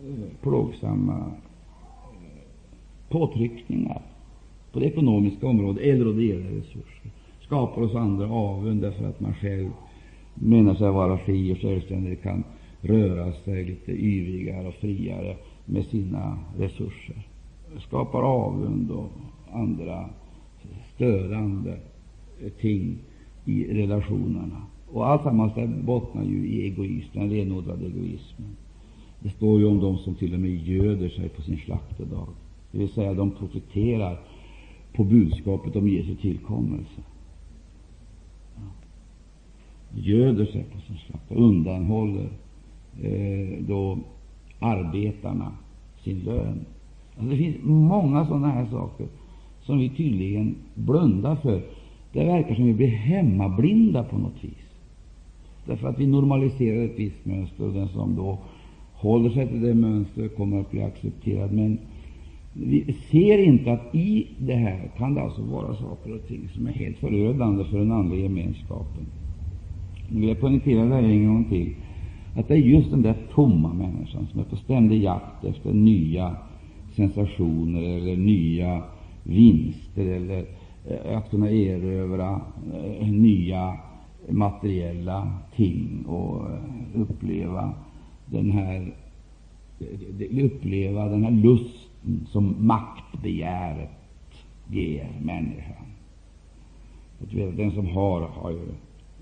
[0.00, 2.42] eh, plågsamma eh,
[3.08, 4.02] påtryckningar
[4.72, 7.10] på det ekonomiska området eller då det gäller resurser.
[7.40, 9.70] Skapar oss andra avund därför att man själv
[10.34, 12.44] menar sig vara fri och självständig, kan
[12.80, 17.26] röra sig lite yvigare och friare med sina resurser.
[17.78, 19.10] Skapar avund och
[19.52, 20.08] andra
[20.94, 21.78] störande
[22.60, 22.98] ting
[23.44, 24.62] i relationerna.
[24.92, 25.52] Och alltsammans
[25.84, 28.56] bottnar ju i egoism, den renodlade egoismen.
[29.20, 32.28] Det står ju om de som till och med göder sig på sin slaktedag,
[32.70, 34.20] det vill säga de profiterar
[34.92, 37.02] på budskapet om Jesu tillkommelse.
[39.94, 42.28] Göder sig på sin slaktedag, och undanhåller
[43.02, 43.98] eh, då
[44.58, 45.52] arbetarna
[46.04, 46.64] sin lön.
[47.16, 49.06] Alltså det finns många sådana här saker
[49.62, 51.62] som vi tydligen blundar för.
[52.12, 54.72] Det verkar som vi blir hemmablinda på något vis.
[55.66, 58.38] Därför att vi normaliserar ett visst mönster och den som då
[58.92, 61.52] håller sig till det mönstret kommer att bli accepterad.
[61.52, 61.78] Men
[62.52, 66.66] vi ser inte att i det här kan det alltså vara saker och ting som
[66.66, 69.06] är helt förödande för den andliga gemenskapen.
[70.08, 71.74] Nu vill jag poängtera det här en gång till,
[72.34, 76.36] att det är just den där tomma människan som är på ständig jakt efter nya
[76.96, 78.82] sensationer eller nya
[79.22, 80.44] vinster eller eh,
[80.88, 82.40] Eh, att kunna erövra
[82.74, 83.78] eh, nya
[84.28, 87.74] materiella ting och eh, uppleva
[88.26, 88.94] den här
[90.42, 93.90] uppleva den här lusten som maktbegäret
[94.70, 95.86] ger människan.
[97.56, 98.68] Den som har, har ju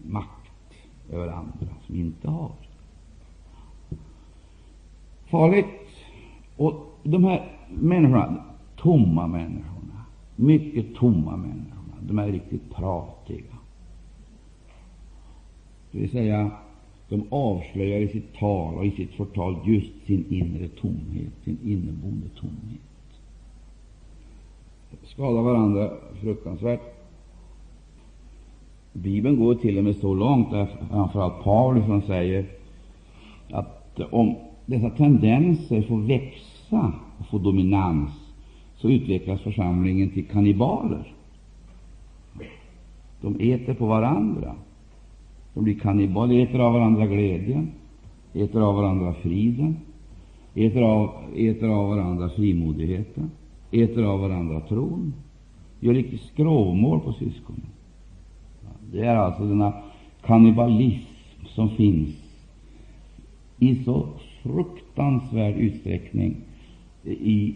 [0.07, 0.75] makt
[1.13, 2.51] över andra som inte har.
[5.31, 5.67] Farligt.
[6.57, 8.45] Och de här människorna,
[8.77, 9.70] tomma människor
[10.41, 13.45] mycket tomma människorna, de är riktigt pratiga.
[15.93, 16.51] Det vill säga,
[17.09, 22.29] de avslöjar i sitt tal och i sitt förtal just sin inre tomhet, sin inneboende
[22.41, 22.81] tomhet.
[25.03, 26.81] Skadar varandra fruktansvärt.
[28.93, 32.47] Bibeln går till och med så långt, där framförallt Paulus, som säger
[33.51, 34.37] att om
[34.67, 38.11] dessa tendenser får växa och få dominans,
[38.81, 41.13] så utvecklas församlingen till kannibaler.
[43.21, 44.55] De äter på varandra.
[45.55, 47.71] De blir kannibaler, äter av varandra glädjen,
[48.35, 49.77] äter av varandra friden,
[50.55, 53.31] äter av, äter av varandra frimodigheten,
[53.71, 55.15] äter av varandra tron,
[55.81, 57.67] gör riktigt skrovmål på syskonen.
[58.93, 59.73] Det är alltså denna
[60.23, 62.09] kannibalism som finns
[63.59, 64.07] i så
[64.43, 66.37] fruktansvärd utsträckning
[67.05, 67.55] i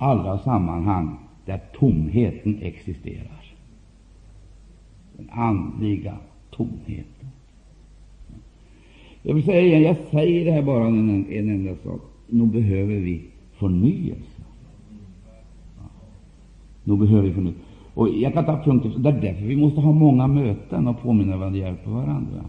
[0.00, 3.44] alla sammanhang där tomheten existerar.
[5.16, 6.16] Den andliga
[6.50, 7.28] tomheten.
[9.22, 12.00] Jag vill säga igen, jag säger det här bara en, en enda sak.
[12.26, 13.22] Nu behöver vi
[13.52, 14.42] förnyelse.
[16.84, 17.60] Nu behöver vi förnyelse.
[17.94, 18.92] Och jag kan ta punkter.
[18.98, 22.44] Det är därför vi måste ha många möten och påminna varandra och hjälpa varandra.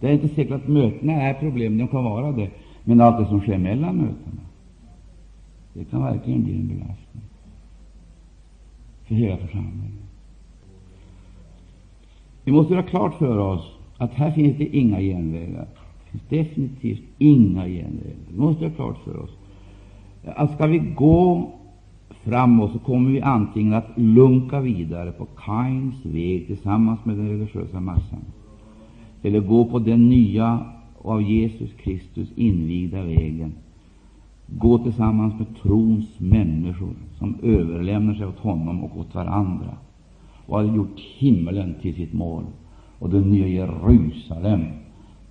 [0.00, 2.50] Det är inte säkert att mötena är problem, de kan vara det,
[2.84, 4.43] men allt det som sker mellan mötena,
[5.74, 7.22] det kan verkligen bli en belastning
[9.04, 9.92] för hela församlingen.
[12.44, 15.66] Vi måste göra klart för oss att här finns det inga genvägar.
[16.04, 18.16] Det finns definitivt inga genvägar.
[18.32, 19.30] Vi måste göra klart för oss
[20.24, 21.52] att ska vi gå
[22.22, 27.80] framåt så kommer vi antingen att lunka vidare på Kains väg tillsammans med den religiösa
[27.80, 28.24] massan,
[29.22, 30.66] eller gå på den nya
[30.98, 33.52] och av Jesus Kristus invigda vägen,
[34.46, 39.76] gå tillsammans med trons människor som överlämnar sig åt honom och åt varandra
[40.46, 42.44] och har gjort himmelen till sitt mål
[42.98, 44.64] och det nya Jerusalem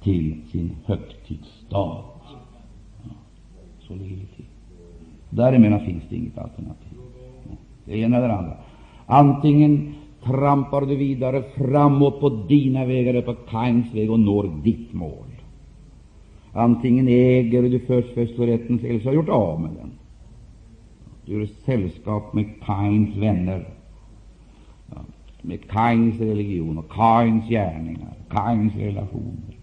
[0.02, 2.04] till sin högtidsstad.
[3.04, 3.10] Ja,
[3.80, 4.46] så ligger det till.
[5.30, 6.98] Däremellan finns det inget alternativ.
[7.86, 8.58] Det ena eller det andra.
[9.06, 9.94] Antingen
[10.24, 15.33] trampar du vidare framåt på dina vägar, på Kains väg, och når ditt mål.
[16.54, 19.92] Antingen äger du förstfödslorätten eller så har du gjort av med den.
[21.26, 23.74] Du gör sällskap med Kains vänner,
[24.90, 24.98] ja,
[25.42, 29.58] med Kains religion och Kains gärningar, Kains relationer.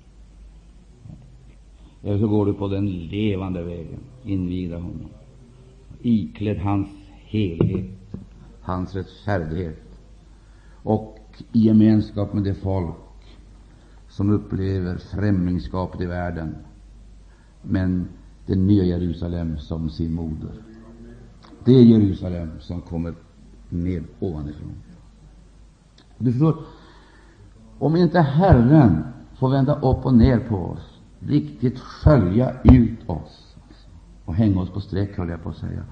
[2.02, 5.08] Eller så går du på den levande vägen, invigda honom
[6.02, 6.88] iklädd hans
[7.24, 7.90] helhet,
[8.62, 9.82] hans rättfärdighet
[10.82, 11.18] och
[11.52, 12.94] i gemenskap med det folk
[14.08, 16.54] som upplever främlingskapet i världen,
[17.62, 18.08] men
[18.46, 20.52] det nya Jerusalem som sin moder.
[21.64, 23.14] Det är Jerusalem som kommer
[23.68, 24.72] ned ovanifrån.
[26.18, 26.56] Du förstår,
[27.78, 29.04] om inte Herren
[29.38, 33.56] får vända upp och ner på oss, riktigt skölja ut oss,
[34.24, 35.84] och hänga oss på streck, höll jag på att säga.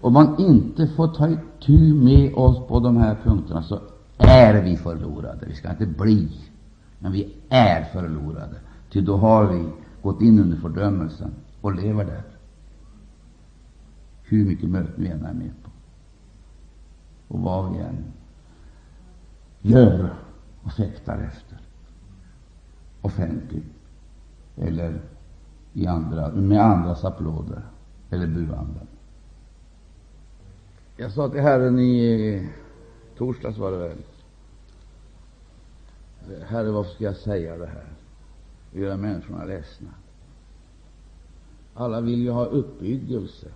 [0.00, 3.80] Om man inte får ta itu med oss på de här punkterna, så
[4.18, 5.46] är vi förlorade.
[5.46, 6.28] Vi ska inte bli,
[6.98, 8.56] men vi är förlorade.
[8.92, 9.64] Ty då har vi
[10.06, 12.22] gått in under fördömelsen och lever där.
[14.22, 15.70] Hur mycket möten vi än är med på,
[17.28, 18.04] och vad vi än
[19.60, 20.14] gör
[20.62, 21.58] och fäktar efter,
[23.02, 23.64] offentligt
[24.56, 25.00] eller
[25.72, 27.62] i andra, med andras applåder
[28.10, 28.86] eller buanden.
[30.96, 32.48] Jag sa till Herren i
[33.16, 33.98] torsdags, var det väl,
[36.46, 37.96] Herre, varför ska jag säga det här
[38.76, 39.88] och göra människorna ledsna?
[41.74, 43.46] Alla vill ju ha uppbyggelse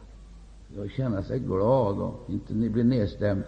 [0.78, 3.42] och känna sig glad och inte bli nedstämd,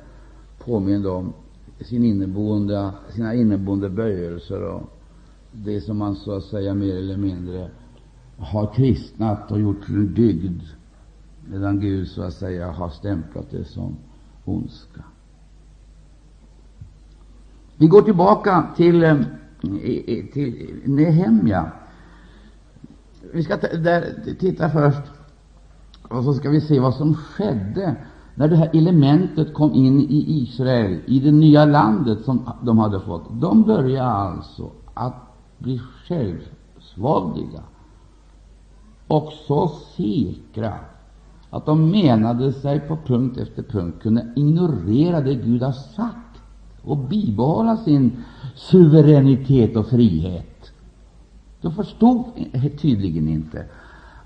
[0.59, 1.33] påmind om
[1.81, 4.83] sin inneboende, sina inneboende böjelser och
[5.53, 7.71] det som man så att säga mer eller mindre
[8.39, 10.63] har kristnat och gjort till en dygd
[11.51, 13.97] medan Gud så att säga har stämplat det som
[14.45, 15.05] ondska.
[17.77, 19.21] Vi går tillbaka till, eh,
[20.33, 21.73] till Nehemja.
[23.33, 25.03] Vi ska där titta först,
[26.09, 27.97] och så ska vi se vad som skedde
[28.35, 33.01] när det här elementet kom in i Israel, i det nya landet som de hade
[33.01, 33.41] fått.
[33.41, 35.15] De började alltså att
[35.59, 37.63] bli självsvåldiga
[39.07, 40.75] och så säkra
[41.51, 46.43] att de menade sig på punkt efter punkt kunna ignorera det Gud har sagt
[46.83, 48.25] och bibehålla sin
[48.55, 50.73] suveränitet och frihet.
[51.61, 52.25] De förstod
[52.81, 53.65] tydligen inte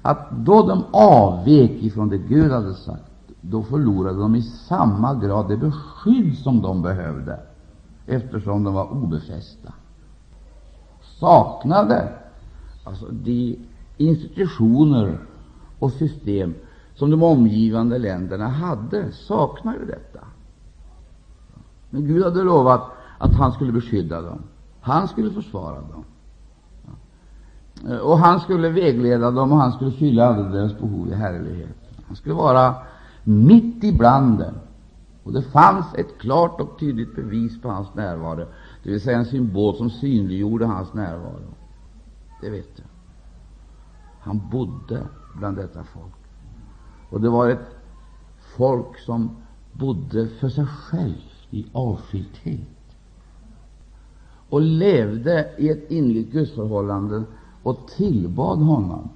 [0.02, 3.02] att då de avvek ifrån det Gud hade sagt,
[3.40, 7.40] då förlorade de i samma grad det beskydd som de behövde,
[8.06, 9.72] eftersom de var obefästa.
[11.20, 12.12] Saknade
[12.84, 13.58] alltså de
[13.96, 15.18] institutioner
[15.78, 16.54] och system
[16.94, 20.20] som de omgivande länderna hade, saknade detta.
[21.90, 24.42] Men Gud hade lovat att han skulle beskydda dem.
[24.80, 26.04] Han skulle försvara dem.
[27.88, 31.76] Eh, och han skulle vägleda dem och han skulle fylla alla deras behov i härlighet.
[32.06, 32.74] Han skulle vara
[33.24, 34.54] mitt ibland dem.
[35.22, 38.46] Och det fanns ett klart och tydligt bevis på hans närvaro,
[38.82, 41.54] det vill säga en symbol som synliggjorde hans närvaro.
[42.40, 42.82] Det vet du.
[44.20, 45.06] Han bodde
[45.38, 46.14] bland detta folk.
[47.10, 47.76] Och det var ett
[48.56, 49.30] folk som
[49.72, 52.75] bodde för sig själv i avskildhet
[54.48, 57.22] och levde i ett innerligt gudsförhållande
[57.62, 59.08] och tillbad honom.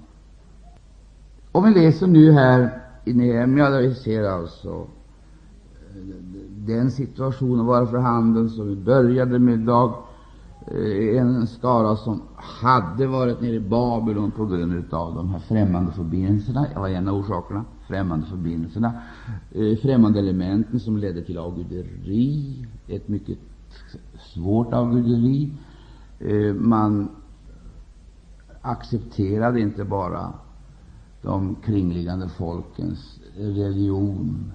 [1.52, 6.14] Om vi läser nu här i Nehemja, där vi ser alltså eh,
[6.56, 9.94] den situationen vara för handen, som vi började med idag
[10.66, 15.92] eh, en skara som hade varit nere i Babylon på grund av de här främmande
[15.92, 16.66] förbindelserna.
[16.74, 17.64] Det var en av orsakerna.
[17.88, 18.92] Främmande förbindelserna,
[19.52, 23.38] eh, främmande elementen som ledde till avguderi, ett mycket
[24.34, 25.52] svårt avguderi.
[26.18, 27.08] Eh, man
[28.62, 30.32] accepterade inte bara
[31.22, 34.52] de kringliggande folkens religion,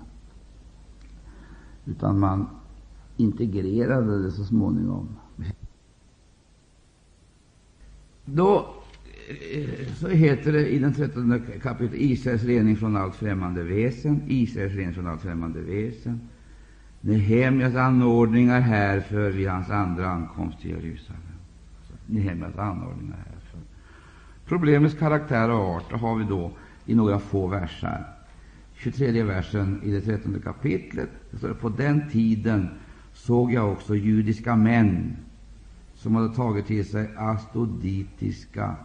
[1.85, 2.47] utan man
[3.17, 5.07] integrerade det så småningom.
[8.25, 8.67] Då
[9.53, 14.73] eh, så heter det i den trettonde kapitlet Israels rening från allt främmande väsen, Israels
[14.73, 16.19] rening från allt främmande väsen.
[17.05, 21.21] Nehemjas anordningar härför vid hans andra ankomst till Jerusalem.
[22.05, 23.59] Nehemjas anordningar härför.
[24.45, 26.51] Problemets karaktär och art har vi då
[26.85, 28.07] i några få versar.
[28.75, 31.09] 23 versen i det 13 kapitlet.
[31.41, 32.69] Så på den tiden
[33.13, 35.17] såg jag också judiska män
[35.95, 38.75] som hade tagit till sig astoditiska,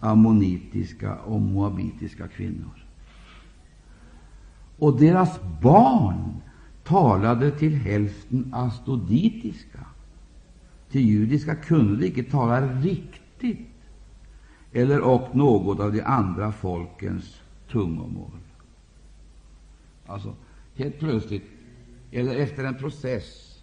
[0.00, 2.84] ammonitiska och moabitiska kvinnor.
[4.78, 6.40] Och deras barn
[6.90, 9.86] talade till hälften astoditiska.
[10.90, 13.68] Till judiska kunde de icke tala riktigt
[14.72, 18.30] eller och något av de andra folkens tungomål.
[20.06, 20.34] Alltså,
[20.74, 21.44] helt plötsligt,
[22.10, 23.62] eller efter en process,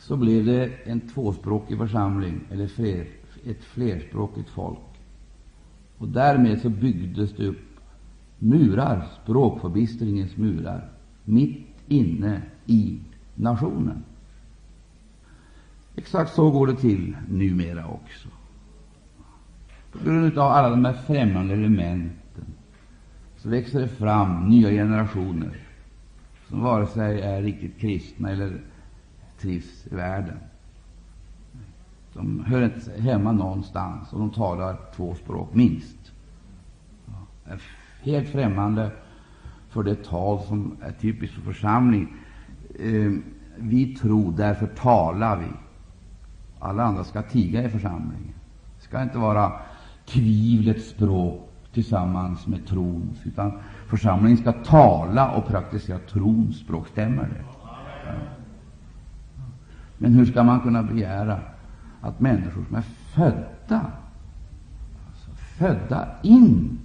[0.00, 3.06] så blev det en tvåspråkig församling, eller fler,
[3.46, 4.78] ett flerspråkigt folk.
[5.98, 7.80] Och därmed så byggdes det upp
[8.38, 10.90] murar, språkförbistringens murar,
[11.24, 12.98] mitt inne i
[13.34, 14.04] nationen.
[15.96, 18.28] Exakt så går det till numera också.
[19.92, 22.44] På grund av alla de här främmande elementen
[23.36, 25.56] så växer det fram nya generationer
[26.48, 28.60] som vare sig är riktigt kristna eller
[29.40, 30.38] trivs i världen.
[32.12, 36.12] De hör inte hemma någonstans och de talar två språk, minst.
[37.44, 37.62] är
[38.02, 38.90] helt främmande
[39.76, 42.14] för det tal som är typiskt för församling.
[42.78, 43.12] Eh,
[43.56, 45.46] vi tror, därför talar vi.
[46.58, 48.34] Alla andra ska tiga i församlingen.
[48.76, 49.52] Det ska inte vara
[50.06, 53.52] tvivlets språk tillsammans med trons, utan
[53.86, 56.88] församlingen ska tala och praktisera trons språk.
[56.88, 57.44] Stämmer det?
[59.98, 61.40] Men hur ska man kunna begära
[62.00, 63.92] att människor som är födda,
[65.08, 66.78] alltså födda in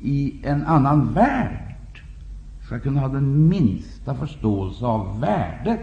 [0.00, 2.02] i en annan värld,
[2.66, 5.80] ska kunna ha den minsta förståelse av värdet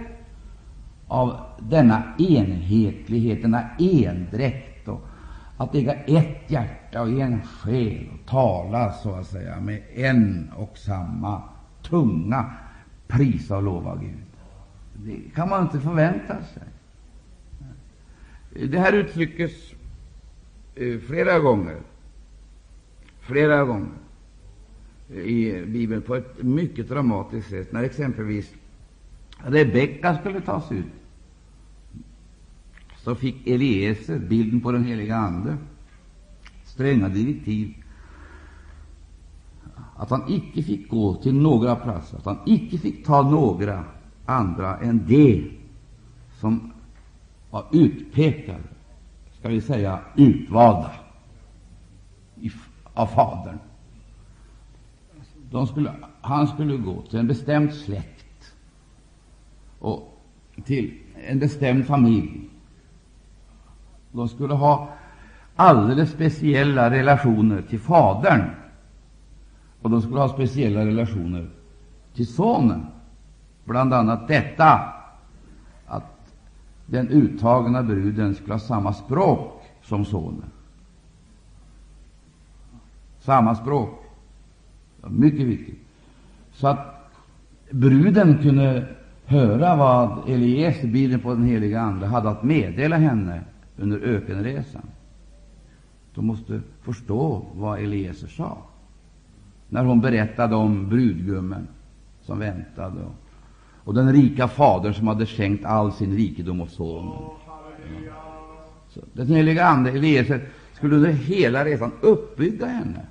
[1.08, 5.02] av denna enhetlighet, denna endräkt, och
[5.58, 10.78] att äga ett hjärta och en själ och tala så att säga med en och
[10.78, 11.42] samma
[11.82, 12.54] tunga,
[13.08, 14.24] prisa och lova Gud.
[14.94, 16.64] Det kan man inte förvänta sig.
[18.70, 19.52] Det här uttryckes
[20.76, 21.78] eh, flera gånger,
[23.20, 24.03] flera gånger
[25.14, 27.72] i Bibeln på ett mycket dramatiskt sätt.
[27.72, 28.54] När exempelvis
[29.38, 30.86] Rebecka skulle tas ut,
[32.98, 35.58] så fick Eliezer, bilden på den heliga Ande,
[36.64, 37.74] stränga direktiv
[39.96, 43.84] att han icke fick gå till några platser, att han icke fick ta några
[44.26, 45.52] andra än de
[46.40, 46.72] som
[47.50, 48.64] var utpekade,
[49.40, 50.92] ska vi säga utvalda
[52.94, 53.60] av Fadern.
[55.54, 58.54] De skulle, han skulle gå till en bestämd släkt
[59.80, 60.18] och
[60.66, 60.94] till
[61.28, 62.50] en bestämd familj.
[64.12, 64.90] De skulle ha
[65.56, 68.50] alldeles speciella relationer till Fadern,
[69.82, 71.50] och de skulle ha speciella relationer
[72.14, 72.86] till Sonen.
[73.66, 74.94] Bland annat detta
[75.88, 76.34] att
[76.86, 80.52] den uttagna bruden skulle ha samma språk som Sonen.
[83.20, 84.03] Samma språk.
[85.08, 85.80] Mycket viktigt.
[86.54, 87.12] Så att
[87.70, 88.86] bruden kunde
[89.26, 93.42] höra vad Eliezer, bilden på den heliga Ande, hade att meddela henne
[93.78, 94.88] under ökenresan.
[96.16, 98.58] De måste förstå vad Eliezer sa
[99.70, 101.68] när hon berättade om brudgummen
[102.22, 103.16] som väntade och,
[103.84, 107.20] och den rika fadern som hade skänkt all sin rikedom åt sonen.
[108.90, 113.06] Så den heliga Ande, Eliezer, skulle under hela resan uppbygga henne,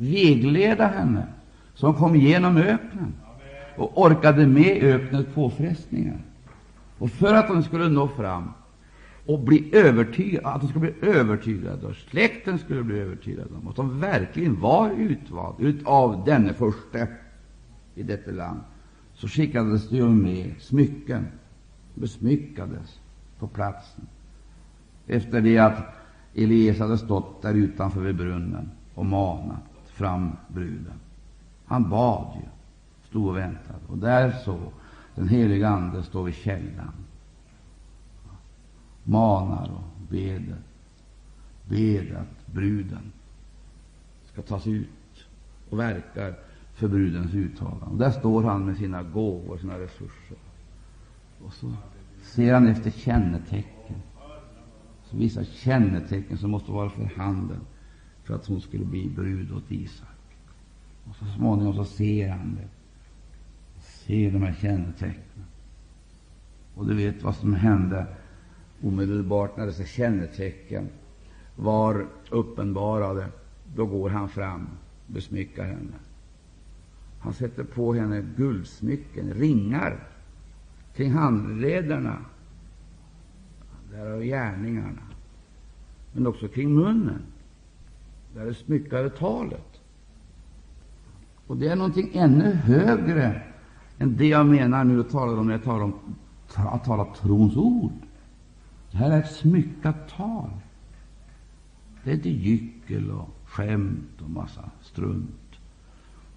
[0.00, 1.26] vägleda henne,
[1.74, 3.14] så hon kom igenom öknen
[3.76, 6.18] och orkade med öknens påfrestningar.
[6.98, 8.50] Och för att hon skulle nå fram
[9.26, 13.76] och bli övertygad, att de skulle bli övertygade, och släkten skulle bli övertygad om att
[13.76, 16.98] de verkligen var utvald utav denne första
[17.94, 18.60] i detta land,
[19.14, 21.26] så skickades det med smycken,
[21.94, 23.00] besmyckades
[23.38, 24.06] på platsen
[25.06, 25.96] efter det att
[26.34, 29.69] Elias hade stått där utanför vid brunnen och manat
[30.00, 31.00] fram bruden.
[31.64, 32.48] Han bad ju,
[33.08, 33.78] stod och väntade.
[33.88, 34.58] Och där så
[35.14, 36.92] den heliga Ande står vid källan,
[39.04, 40.56] manar och beder,
[41.68, 43.12] beder att bruden
[44.32, 44.88] ska tas ut
[45.70, 46.34] och verkar
[46.74, 47.86] för brudens uttalande.
[47.86, 50.36] Och där står han med sina gåvor, sina resurser.
[51.44, 51.72] Och så
[52.22, 53.96] ser han efter kännetecken
[55.10, 57.60] så vissa kännetecken som måste vara för handen
[58.30, 60.36] för att hon skulle bli brud åt Isak.
[61.08, 62.68] Och så småningom så ser han det.
[63.82, 65.44] Ser de här kännetecknen.
[66.74, 68.06] Och du vet vad som hände
[68.82, 70.88] omedelbart när dessa kännetecken
[71.56, 73.26] var uppenbarade.
[73.76, 74.68] Då går han fram,
[75.06, 75.96] och besmyckar henne.
[77.20, 80.08] Han sätter på henne guldsmycken, ringar
[80.94, 82.24] kring handlederna
[83.90, 85.02] där gärningarna,
[86.12, 87.22] men också kring munnen.
[88.34, 89.80] Där är smyckade talet.
[91.46, 93.42] Och det är någonting ännu högre
[93.98, 95.94] än det jag menar nu och talar om när jag talar om
[96.54, 97.92] att tala trons ord.
[98.90, 100.50] Det här är ett smyckat tal.
[102.04, 105.58] Det är inte gyckel och skämt och massa strunt,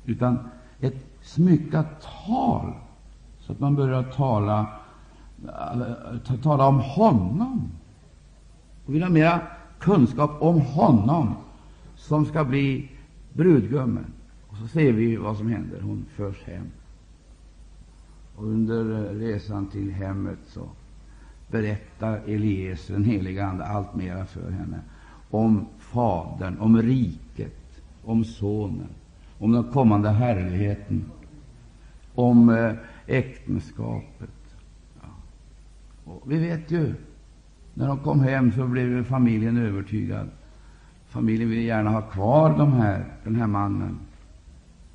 [0.06, 0.40] utan
[0.80, 2.74] ett smyckat tal,
[3.40, 4.68] så att man börjar tala
[6.44, 7.72] tala om honom
[8.86, 9.42] och vill ha mera
[9.80, 11.36] kunskap om honom
[12.04, 12.90] som ska bli
[13.34, 14.06] brudgummen.
[14.48, 15.82] Och så ser vi vad som händer.
[15.82, 16.66] Hon förs hem.
[18.36, 20.70] Och under eh, resan till hemmet så
[21.52, 24.80] berättar Elias, den helige Ande, allt mera för henne
[25.30, 28.90] om Fadern, om riket, om Sonen,
[29.40, 31.04] om den kommande härligheten,
[32.16, 32.56] om eh,
[33.08, 33.08] äktenskapet.
[33.08, 34.30] äktenskapet.
[36.06, 36.94] Och vi vet ju,
[37.74, 40.30] när de kom hem så blev familjen övertygad.
[41.14, 44.00] Familjen ville gärna ha kvar de här, den här mannen.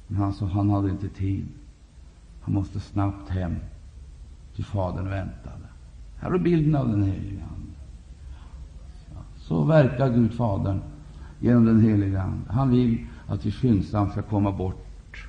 [0.07, 1.47] Men han sa han hade inte tid.
[2.41, 3.57] Han måste snabbt hem
[4.55, 5.67] till fadern väntade.
[6.17, 7.73] Här är bilden av den helige Ande.
[9.37, 10.81] Så verkar Gud Fadern
[11.41, 12.53] genom den helige Ande.
[12.53, 15.29] Han vill att vi skyndsamt ska komma bort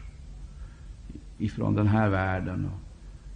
[1.37, 2.69] ifrån den här världen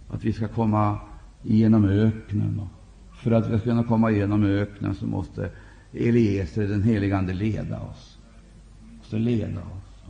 [0.08, 0.98] och att vi ska komma
[1.42, 2.60] genom öknen.
[2.60, 5.50] Och för att vi ska kunna komma igenom öknen så måste
[5.94, 8.18] Eliezer, den helige Ande, leda oss.
[8.98, 10.04] Måste leda oss.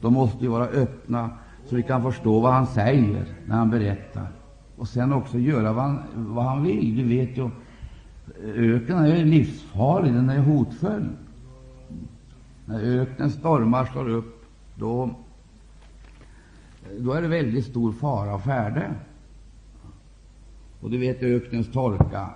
[0.00, 1.30] De måste ju vara öppna
[1.68, 4.28] så vi kan förstå vad han säger när han berättar.
[4.76, 6.96] Och sen också göra vad han, vad han vill.
[6.96, 7.50] Du vet ju,
[8.44, 11.08] öknen är livsfarlig, den är hotfull.
[12.64, 15.10] När öknens stormar slår upp, då,
[16.98, 18.90] då är det väldigt stor fara och färde.
[20.80, 22.30] Och du vet öknens torka.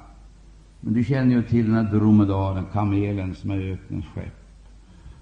[0.85, 4.67] Men du känner ju till den här dromedaren, kamelen, som är öknens skepp,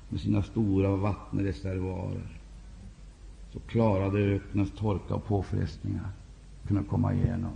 [0.09, 2.41] med sina stora vattenreservoarer.
[3.53, 6.09] Så klarade öknens torka och påfrestningar
[6.69, 7.53] kunna komma igenom.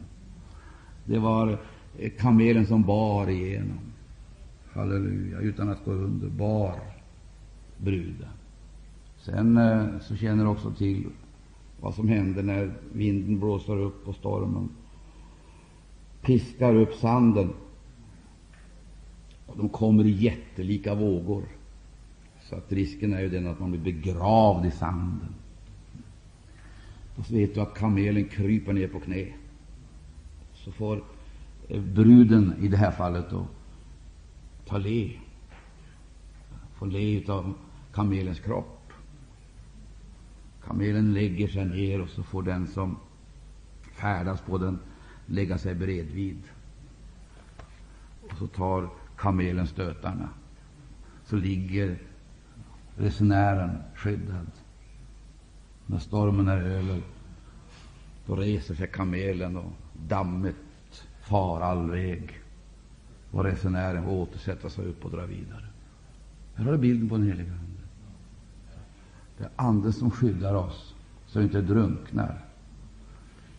[1.05, 1.59] Det var
[1.99, 3.79] eh, kamelen som bar igenom.
[4.73, 6.75] Halleluja, utan att gå under, bar
[7.79, 8.29] bruden.
[9.19, 11.07] Sen eh, så känner du också till
[11.81, 14.69] vad som händer när vinden blåser upp och stormen
[16.23, 17.51] piskar upp sanden.
[19.55, 21.45] Och de kommer i jättelika vågor.
[22.43, 25.35] Så att risken är ju den att man blir begravd i sanden.
[27.17, 29.27] Då vet du att kamelen kryper ner på knä.
[30.55, 31.05] Så får
[31.69, 33.47] eh, bruden i det här fallet då
[34.67, 35.11] ta le.
[36.75, 37.55] Få le av
[37.93, 38.93] kamelens kropp.
[40.65, 42.97] Kamelen lägger sig ner och så får den som
[43.93, 44.79] färdas på den
[45.27, 46.43] lägga sig bredvid.
[48.23, 50.29] Och så tar kamelen stötarna.
[51.25, 51.99] Så ligger
[52.97, 54.51] resenären skyddad.
[55.87, 57.03] När stormen är över,
[58.27, 59.73] då reser sig kamelen och
[60.09, 60.57] dammet
[61.21, 62.41] far all väg
[63.31, 65.67] och resenären får återsätta sig upp och dra vidare.
[66.55, 67.83] Här har du bilden på den heliga Ande.
[69.39, 70.95] Det är Anden som skyddar oss
[71.27, 72.45] så vi inte drunknar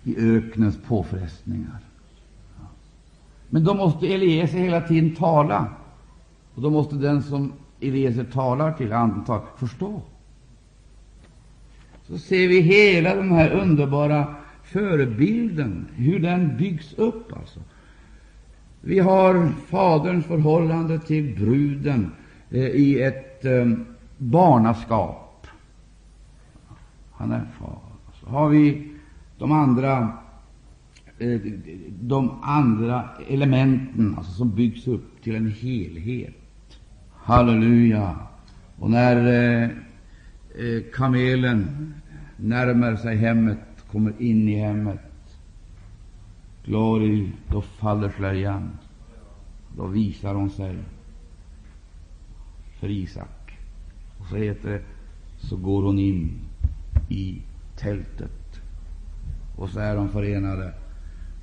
[0.04, 1.80] i öknens påfrestningar.
[3.50, 5.68] Men då måste Eliezer hela tiden tala.
[6.56, 10.02] Och då måste den som Eliezer talar till, Anden tar, förstå.
[12.08, 17.34] Så ser vi hela den här underbara förebilden, hur den byggs upp.
[17.38, 17.60] alltså.
[18.82, 22.12] Vi har Faderns förhållande till bruden
[22.50, 23.66] eh, i ett eh,
[24.18, 25.48] barnaskap.
[27.12, 27.80] Han är far.
[28.22, 28.92] Så har vi
[29.38, 30.14] de andra,
[31.20, 31.42] Eh,
[32.02, 36.36] de andra elementen alltså, som byggs upp till en helhet.
[37.12, 38.16] Halleluja!
[38.80, 39.70] Och när eh,
[40.50, 41.94] eh, kamelen
[42.38, 43.60] närmar sig hemmet,
[43.92, 45.00] kommer in i hemmet,
[46.66, 48.70] glory, då faller slöjan.
[49.78, 50.76] Då visar hon sig
[52.80, 53.58] för Isak.
[54.20, 54.82] Och så heter det,
[55.38, 56.32] så går hon in
[57.10, 57.42] i
[57.78, 58.62] tältet.
[59.56, 60.74] Och så är de förenade.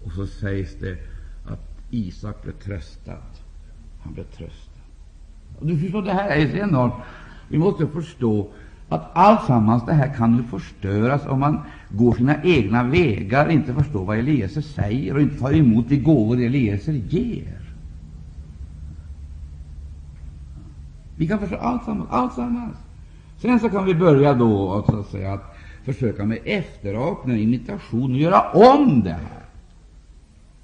[0.05, 0.97] Och så sägs det
[1.47, 3.19] att Isak blev tröstad.
[4.03, 4.81] Han blev tröstad.
[5.59, 6.95] Och du förstår, det här är så enormt.
[7.49, 8.49] Vi måste förstå
[8.89, 14.05] att alltsammans det här kan ju förstöras om man går sina egna vägar, inte förstår
[14.05, 17.59] vad Eliezer säger och inte tar emot de gåvor Eliezer ger.
[21.17, 22.77] Vi kan förstå alltsammans, alltsammans.
[23.39, 28.19] Sen så kan vi börja då så att säga, att försöka med efterapning, imitation och
[28.19, 29.42] göra om det här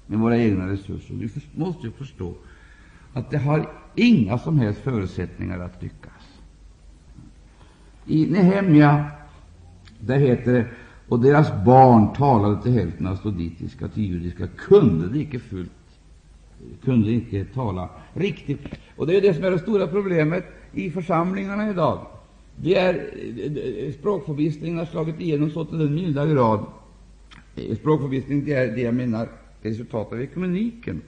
[0.09, 1.13] med våra egna resurser.
[1.15, 2.33] Vi måste ju förstå
[3.13, 6.39] att det har inga som helst förutsättningar att lyckas.
[8.05, 9.05] I Nehemja
[9.99, 10.65] där heter det
[11.07, 15.71] och deras barn talade till hälften astoditiska, till judiska, kunde de icke fullt,
[16.83, 18.59] kunde icke tala riktigt.
[18.95, 22.07] Och det är det som är det stora problemet i församlingarna idag.
[22.55, 26.65] Det är språkförbistringen har slagit igenom så till den milda grad.
[27.55, 29.29] Eh, Språkförbistring det är det jag menar
[29.61, 31.01] resultatet av ekumeniken.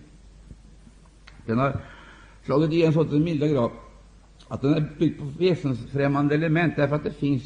[1.45, 1.79] Den har
[2.45, 3.71] slagit igen så till den milda grad
[4.47, 7.43] att den är byggd på väsensfrämmande element, därför att det finns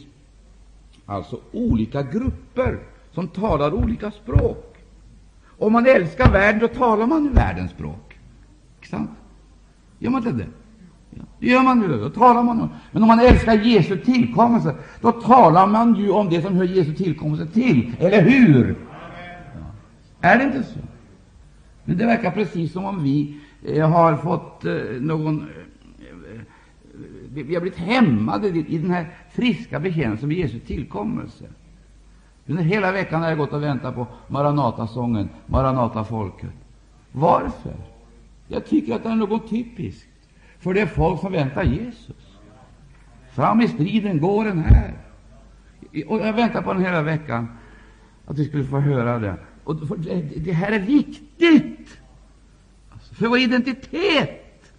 [1.06, 2.80] alltså olika grupper
[3.12, 4.76] som talar olika språk.
[5.58, 8.18] Om man älskar världen, då talar man ju världens språk.
[8.76, 9.10] Inte sant?
[10.00, 10.50] Gör man inte det?
[11.10, 11.88] Ja, det gör man ju.
[11.88, 12.70] Då talar man.
[12.92, 16.94] Men om man älskar Jesu tillkommelse, då talar man ju om det som hör Jesu
[16.94, 17.96] tillkommelse till.
[18.00, 18.76] Eller hur?
[19.54, 20.30] Ja.
[20.30, 20.80] Är det inte så?
[21.86, 26.42] Men det verkar precis som om vi eh, har fått eh, någon eh,
[27.34, 31.46] vi har blivit hämmade i den här friska bekännelsen vid Jesu tillkommelse.
[32.48, 36.50] Under hela veckan har jag gått och väntat på Maranata-sången, Maranata-folket.
[37.12, 37.76] Varför?
[38.48, 40.08] Jag tycker att det är något typiskt
[40.60, 42.38] för det folk som väntar Jesus.
[43.32, 44.94] Fram i striden går den här.
[46.08, 47.48] Och jag väntar på den hela veckan,
[48.26, 49.36] att vi skulle få höra det.
[49.66, 51.98] Och eh, det här är viktigt
[53.12, 54.72] för vår identitet.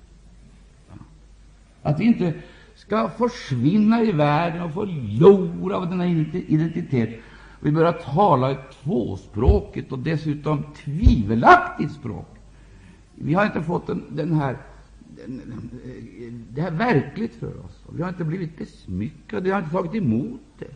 [1.82, 2.34] Att vi inte
[2.74, 7.20] skall försvinna i världen och förlora denna identitet.
[7.60, 12.28] Vi börjar tala ett tvåspråkigt och dessutom tvivelaktigt språk.
[13.14, 14.56] Vi har inte fått den, den här
[15.26, 15.70] den,
[16.54, 17.84] det här verkligt för oss.
[17.92, 20.74] Vi har inte blivit besmyckade, vi har inte tagit emot det.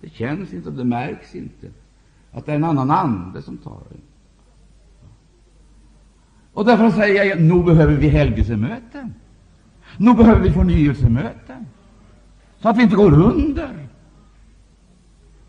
[0.00, 1.70] Det känns inte, och det märks inte
[2.34, 3.82] att det är en annan ande som talar.
[6.52, 9.14] Och därför säger jag, nog behöver vi helgelsemöten.
[9.96, 11.66] Nu behöver vi förnyelsemöten,
[12.58, 13.88] så att vi inte går under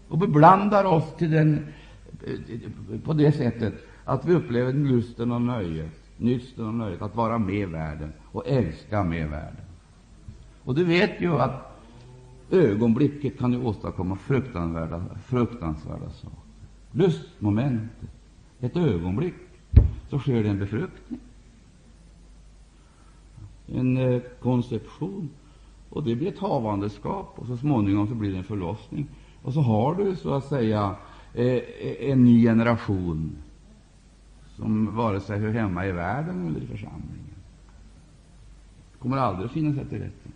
[0.08, 1.68] och beblandar oss till den,
[2.26, 3.74] eh, på det sättet
[4.06, 9.04] att vi upplever lusten och nöjet, nysten och nöjet att vara med världen och älska
[9.04, 9.66] med världen.
[10.64, 11.82] Och du vet ju att
[12.52, 16.45] ögonblicket kan ju åstadkomma fruktansvärda, fruktansvärda saker.
[16.96, 18.10] Lustmomentet,
[18.60, 19.34] ett ögonblick,
[20.10, 21.20] så sker det en befruktning
[23.68, 25.30] en eh, konception,
[25.90, 29.08] och det blir ett havandeskap, och så småningom så blir det en förlossning.
[29.42, 30.96] Och så har du så att säga
[31.34, 33.36] eh, eh, en ny generation
[34.56, 37.36] som vare sig hör hemma i världen eller i församlingen.
[38.92, 40.32] Det kommer aldrig att finnas ett till rätten.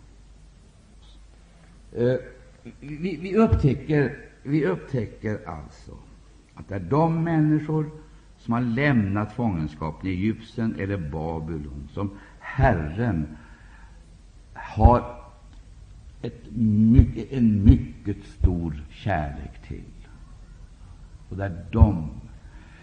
[2.80, 5.92] Vi, vi, upptäcker, vi upptäcker alltså
[6.60, 7.90] att det är de människor
[8.38, 13.36] som har lämnat fångenskapen i Egypten eller Babylon som Herren
[14.54, 15.20] har
[16.22, 16.42] ett
[16.92, 19.84] mycket, en mycket stor kärlek till.
[21.28, 22.10] Och det är de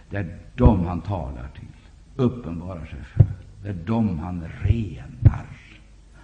[0.10, 1.68] Det är dem han talar till,
[2.16, 3.26] uppenbarar sig för.
[3.64, 5.48] Det är dem han renar,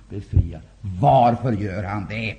[0.09, 0.61] befriar.
[0.81, 2.37] Varför gör han det?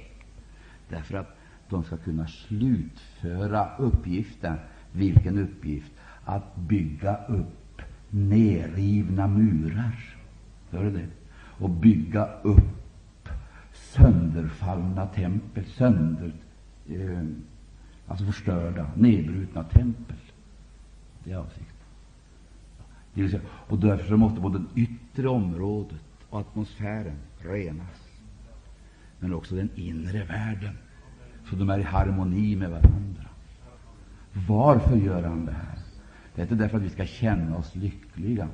[0.88, 1.36] Därför att
[1.68, 4.56] de ska kunna slutföra uppgiften.
[4.94, 5.92] Vilken uppgift?
[6.24, 10.16] Att bygga upp nerrivna murar.
[10.70, 11.06] Hör du det?
[11.34, 13.28] Och bygga upp
[13.72, 16.32] sönderfallna tempel, sönder,
[16.88, 17.22] eh,
[18.06, 20.16] alltså förstörda, nedbrutna tempel.
[21.24, 21.74] Det är avsikten.
[23.14, 28.08] Det vill säga, och därför måste både det yttre området och atmosfären renas,
[29.20, 30.78] men också den inre världen,
[31.50, 33.28] så de är i harmoni med varandra.
[34.48, 35.78] Varför gör han det här?
[36.34, 38.48] Det är inte därför att vi ska känna oss lyckliga,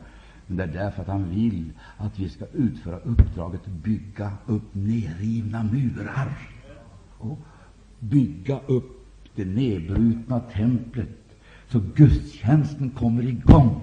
[0.47, 4.75] men det är därför att han vill att vi ska utföra uppdraget att bygga upp
[4.75, 6.39] nedrivna murar
[7.19, 7.39] och
[7.99, 9.01] bygga upp
[9.35, 11.09] det nedbrutna templet,
[11.69, 13.81] så gudstjänsten kommer igång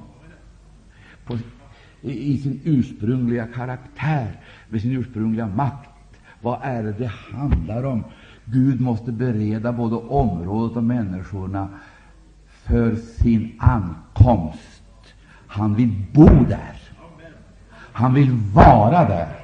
[1.26, 1.38] på,
[2.02, 5.90] i, i sin ursprungliga karaktär, med sin ursprungliga makt.
[6.42, 8.04] Vad är det det handlar om?
[8.46, 11.70] Gud måste bereda både området och människorna
[12.68, 15.14] för sin ankomst.
[15.48, 16.82] Han vill bo där.
[17.74, 19.36] Han vill vara där.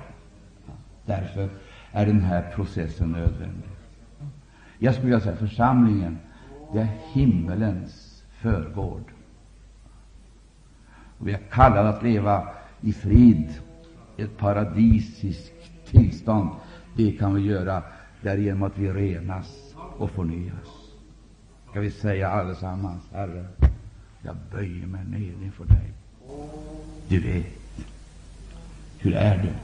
[1.06, 1.50] Därför
[1.92, 3.70] är den här processen nödvändig.
[4.80, 6.18] Jag skulle vilja säga församlingen,
[6.74, 9.04] det är himmelens förgård.
[11.18, 12.48] Och vi är kallade att leva
[12.82, 13.54] i frid,
[14.18, 16.50] ett paradisiskt tillstånd.
[16.96, 17.84] Det kan vi göra
[18.22, 20.83] därigenom att vi renas och förnyas.
[21.74, 23.48] Ska vi säga allesammans, Herre,
[24.22, 25.94] jag böjer mig ner inför dig.
[27.08, 27.46] Du vet,
[28.98, 29.56] hur är det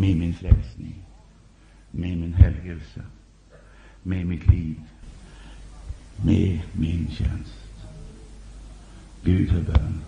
[0.00, 0.94] med min frälsning,
[1.90, 3.02] med min helgelse,
[4.02, 4.80] med mitt liv,
[6.16, 7.86] med min tjänst.
[9.22, 10.00] Gud, hör bön.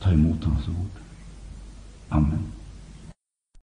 [0.00, 1.00] Ta emot hans ord.
[2.08, 2.52] Amen.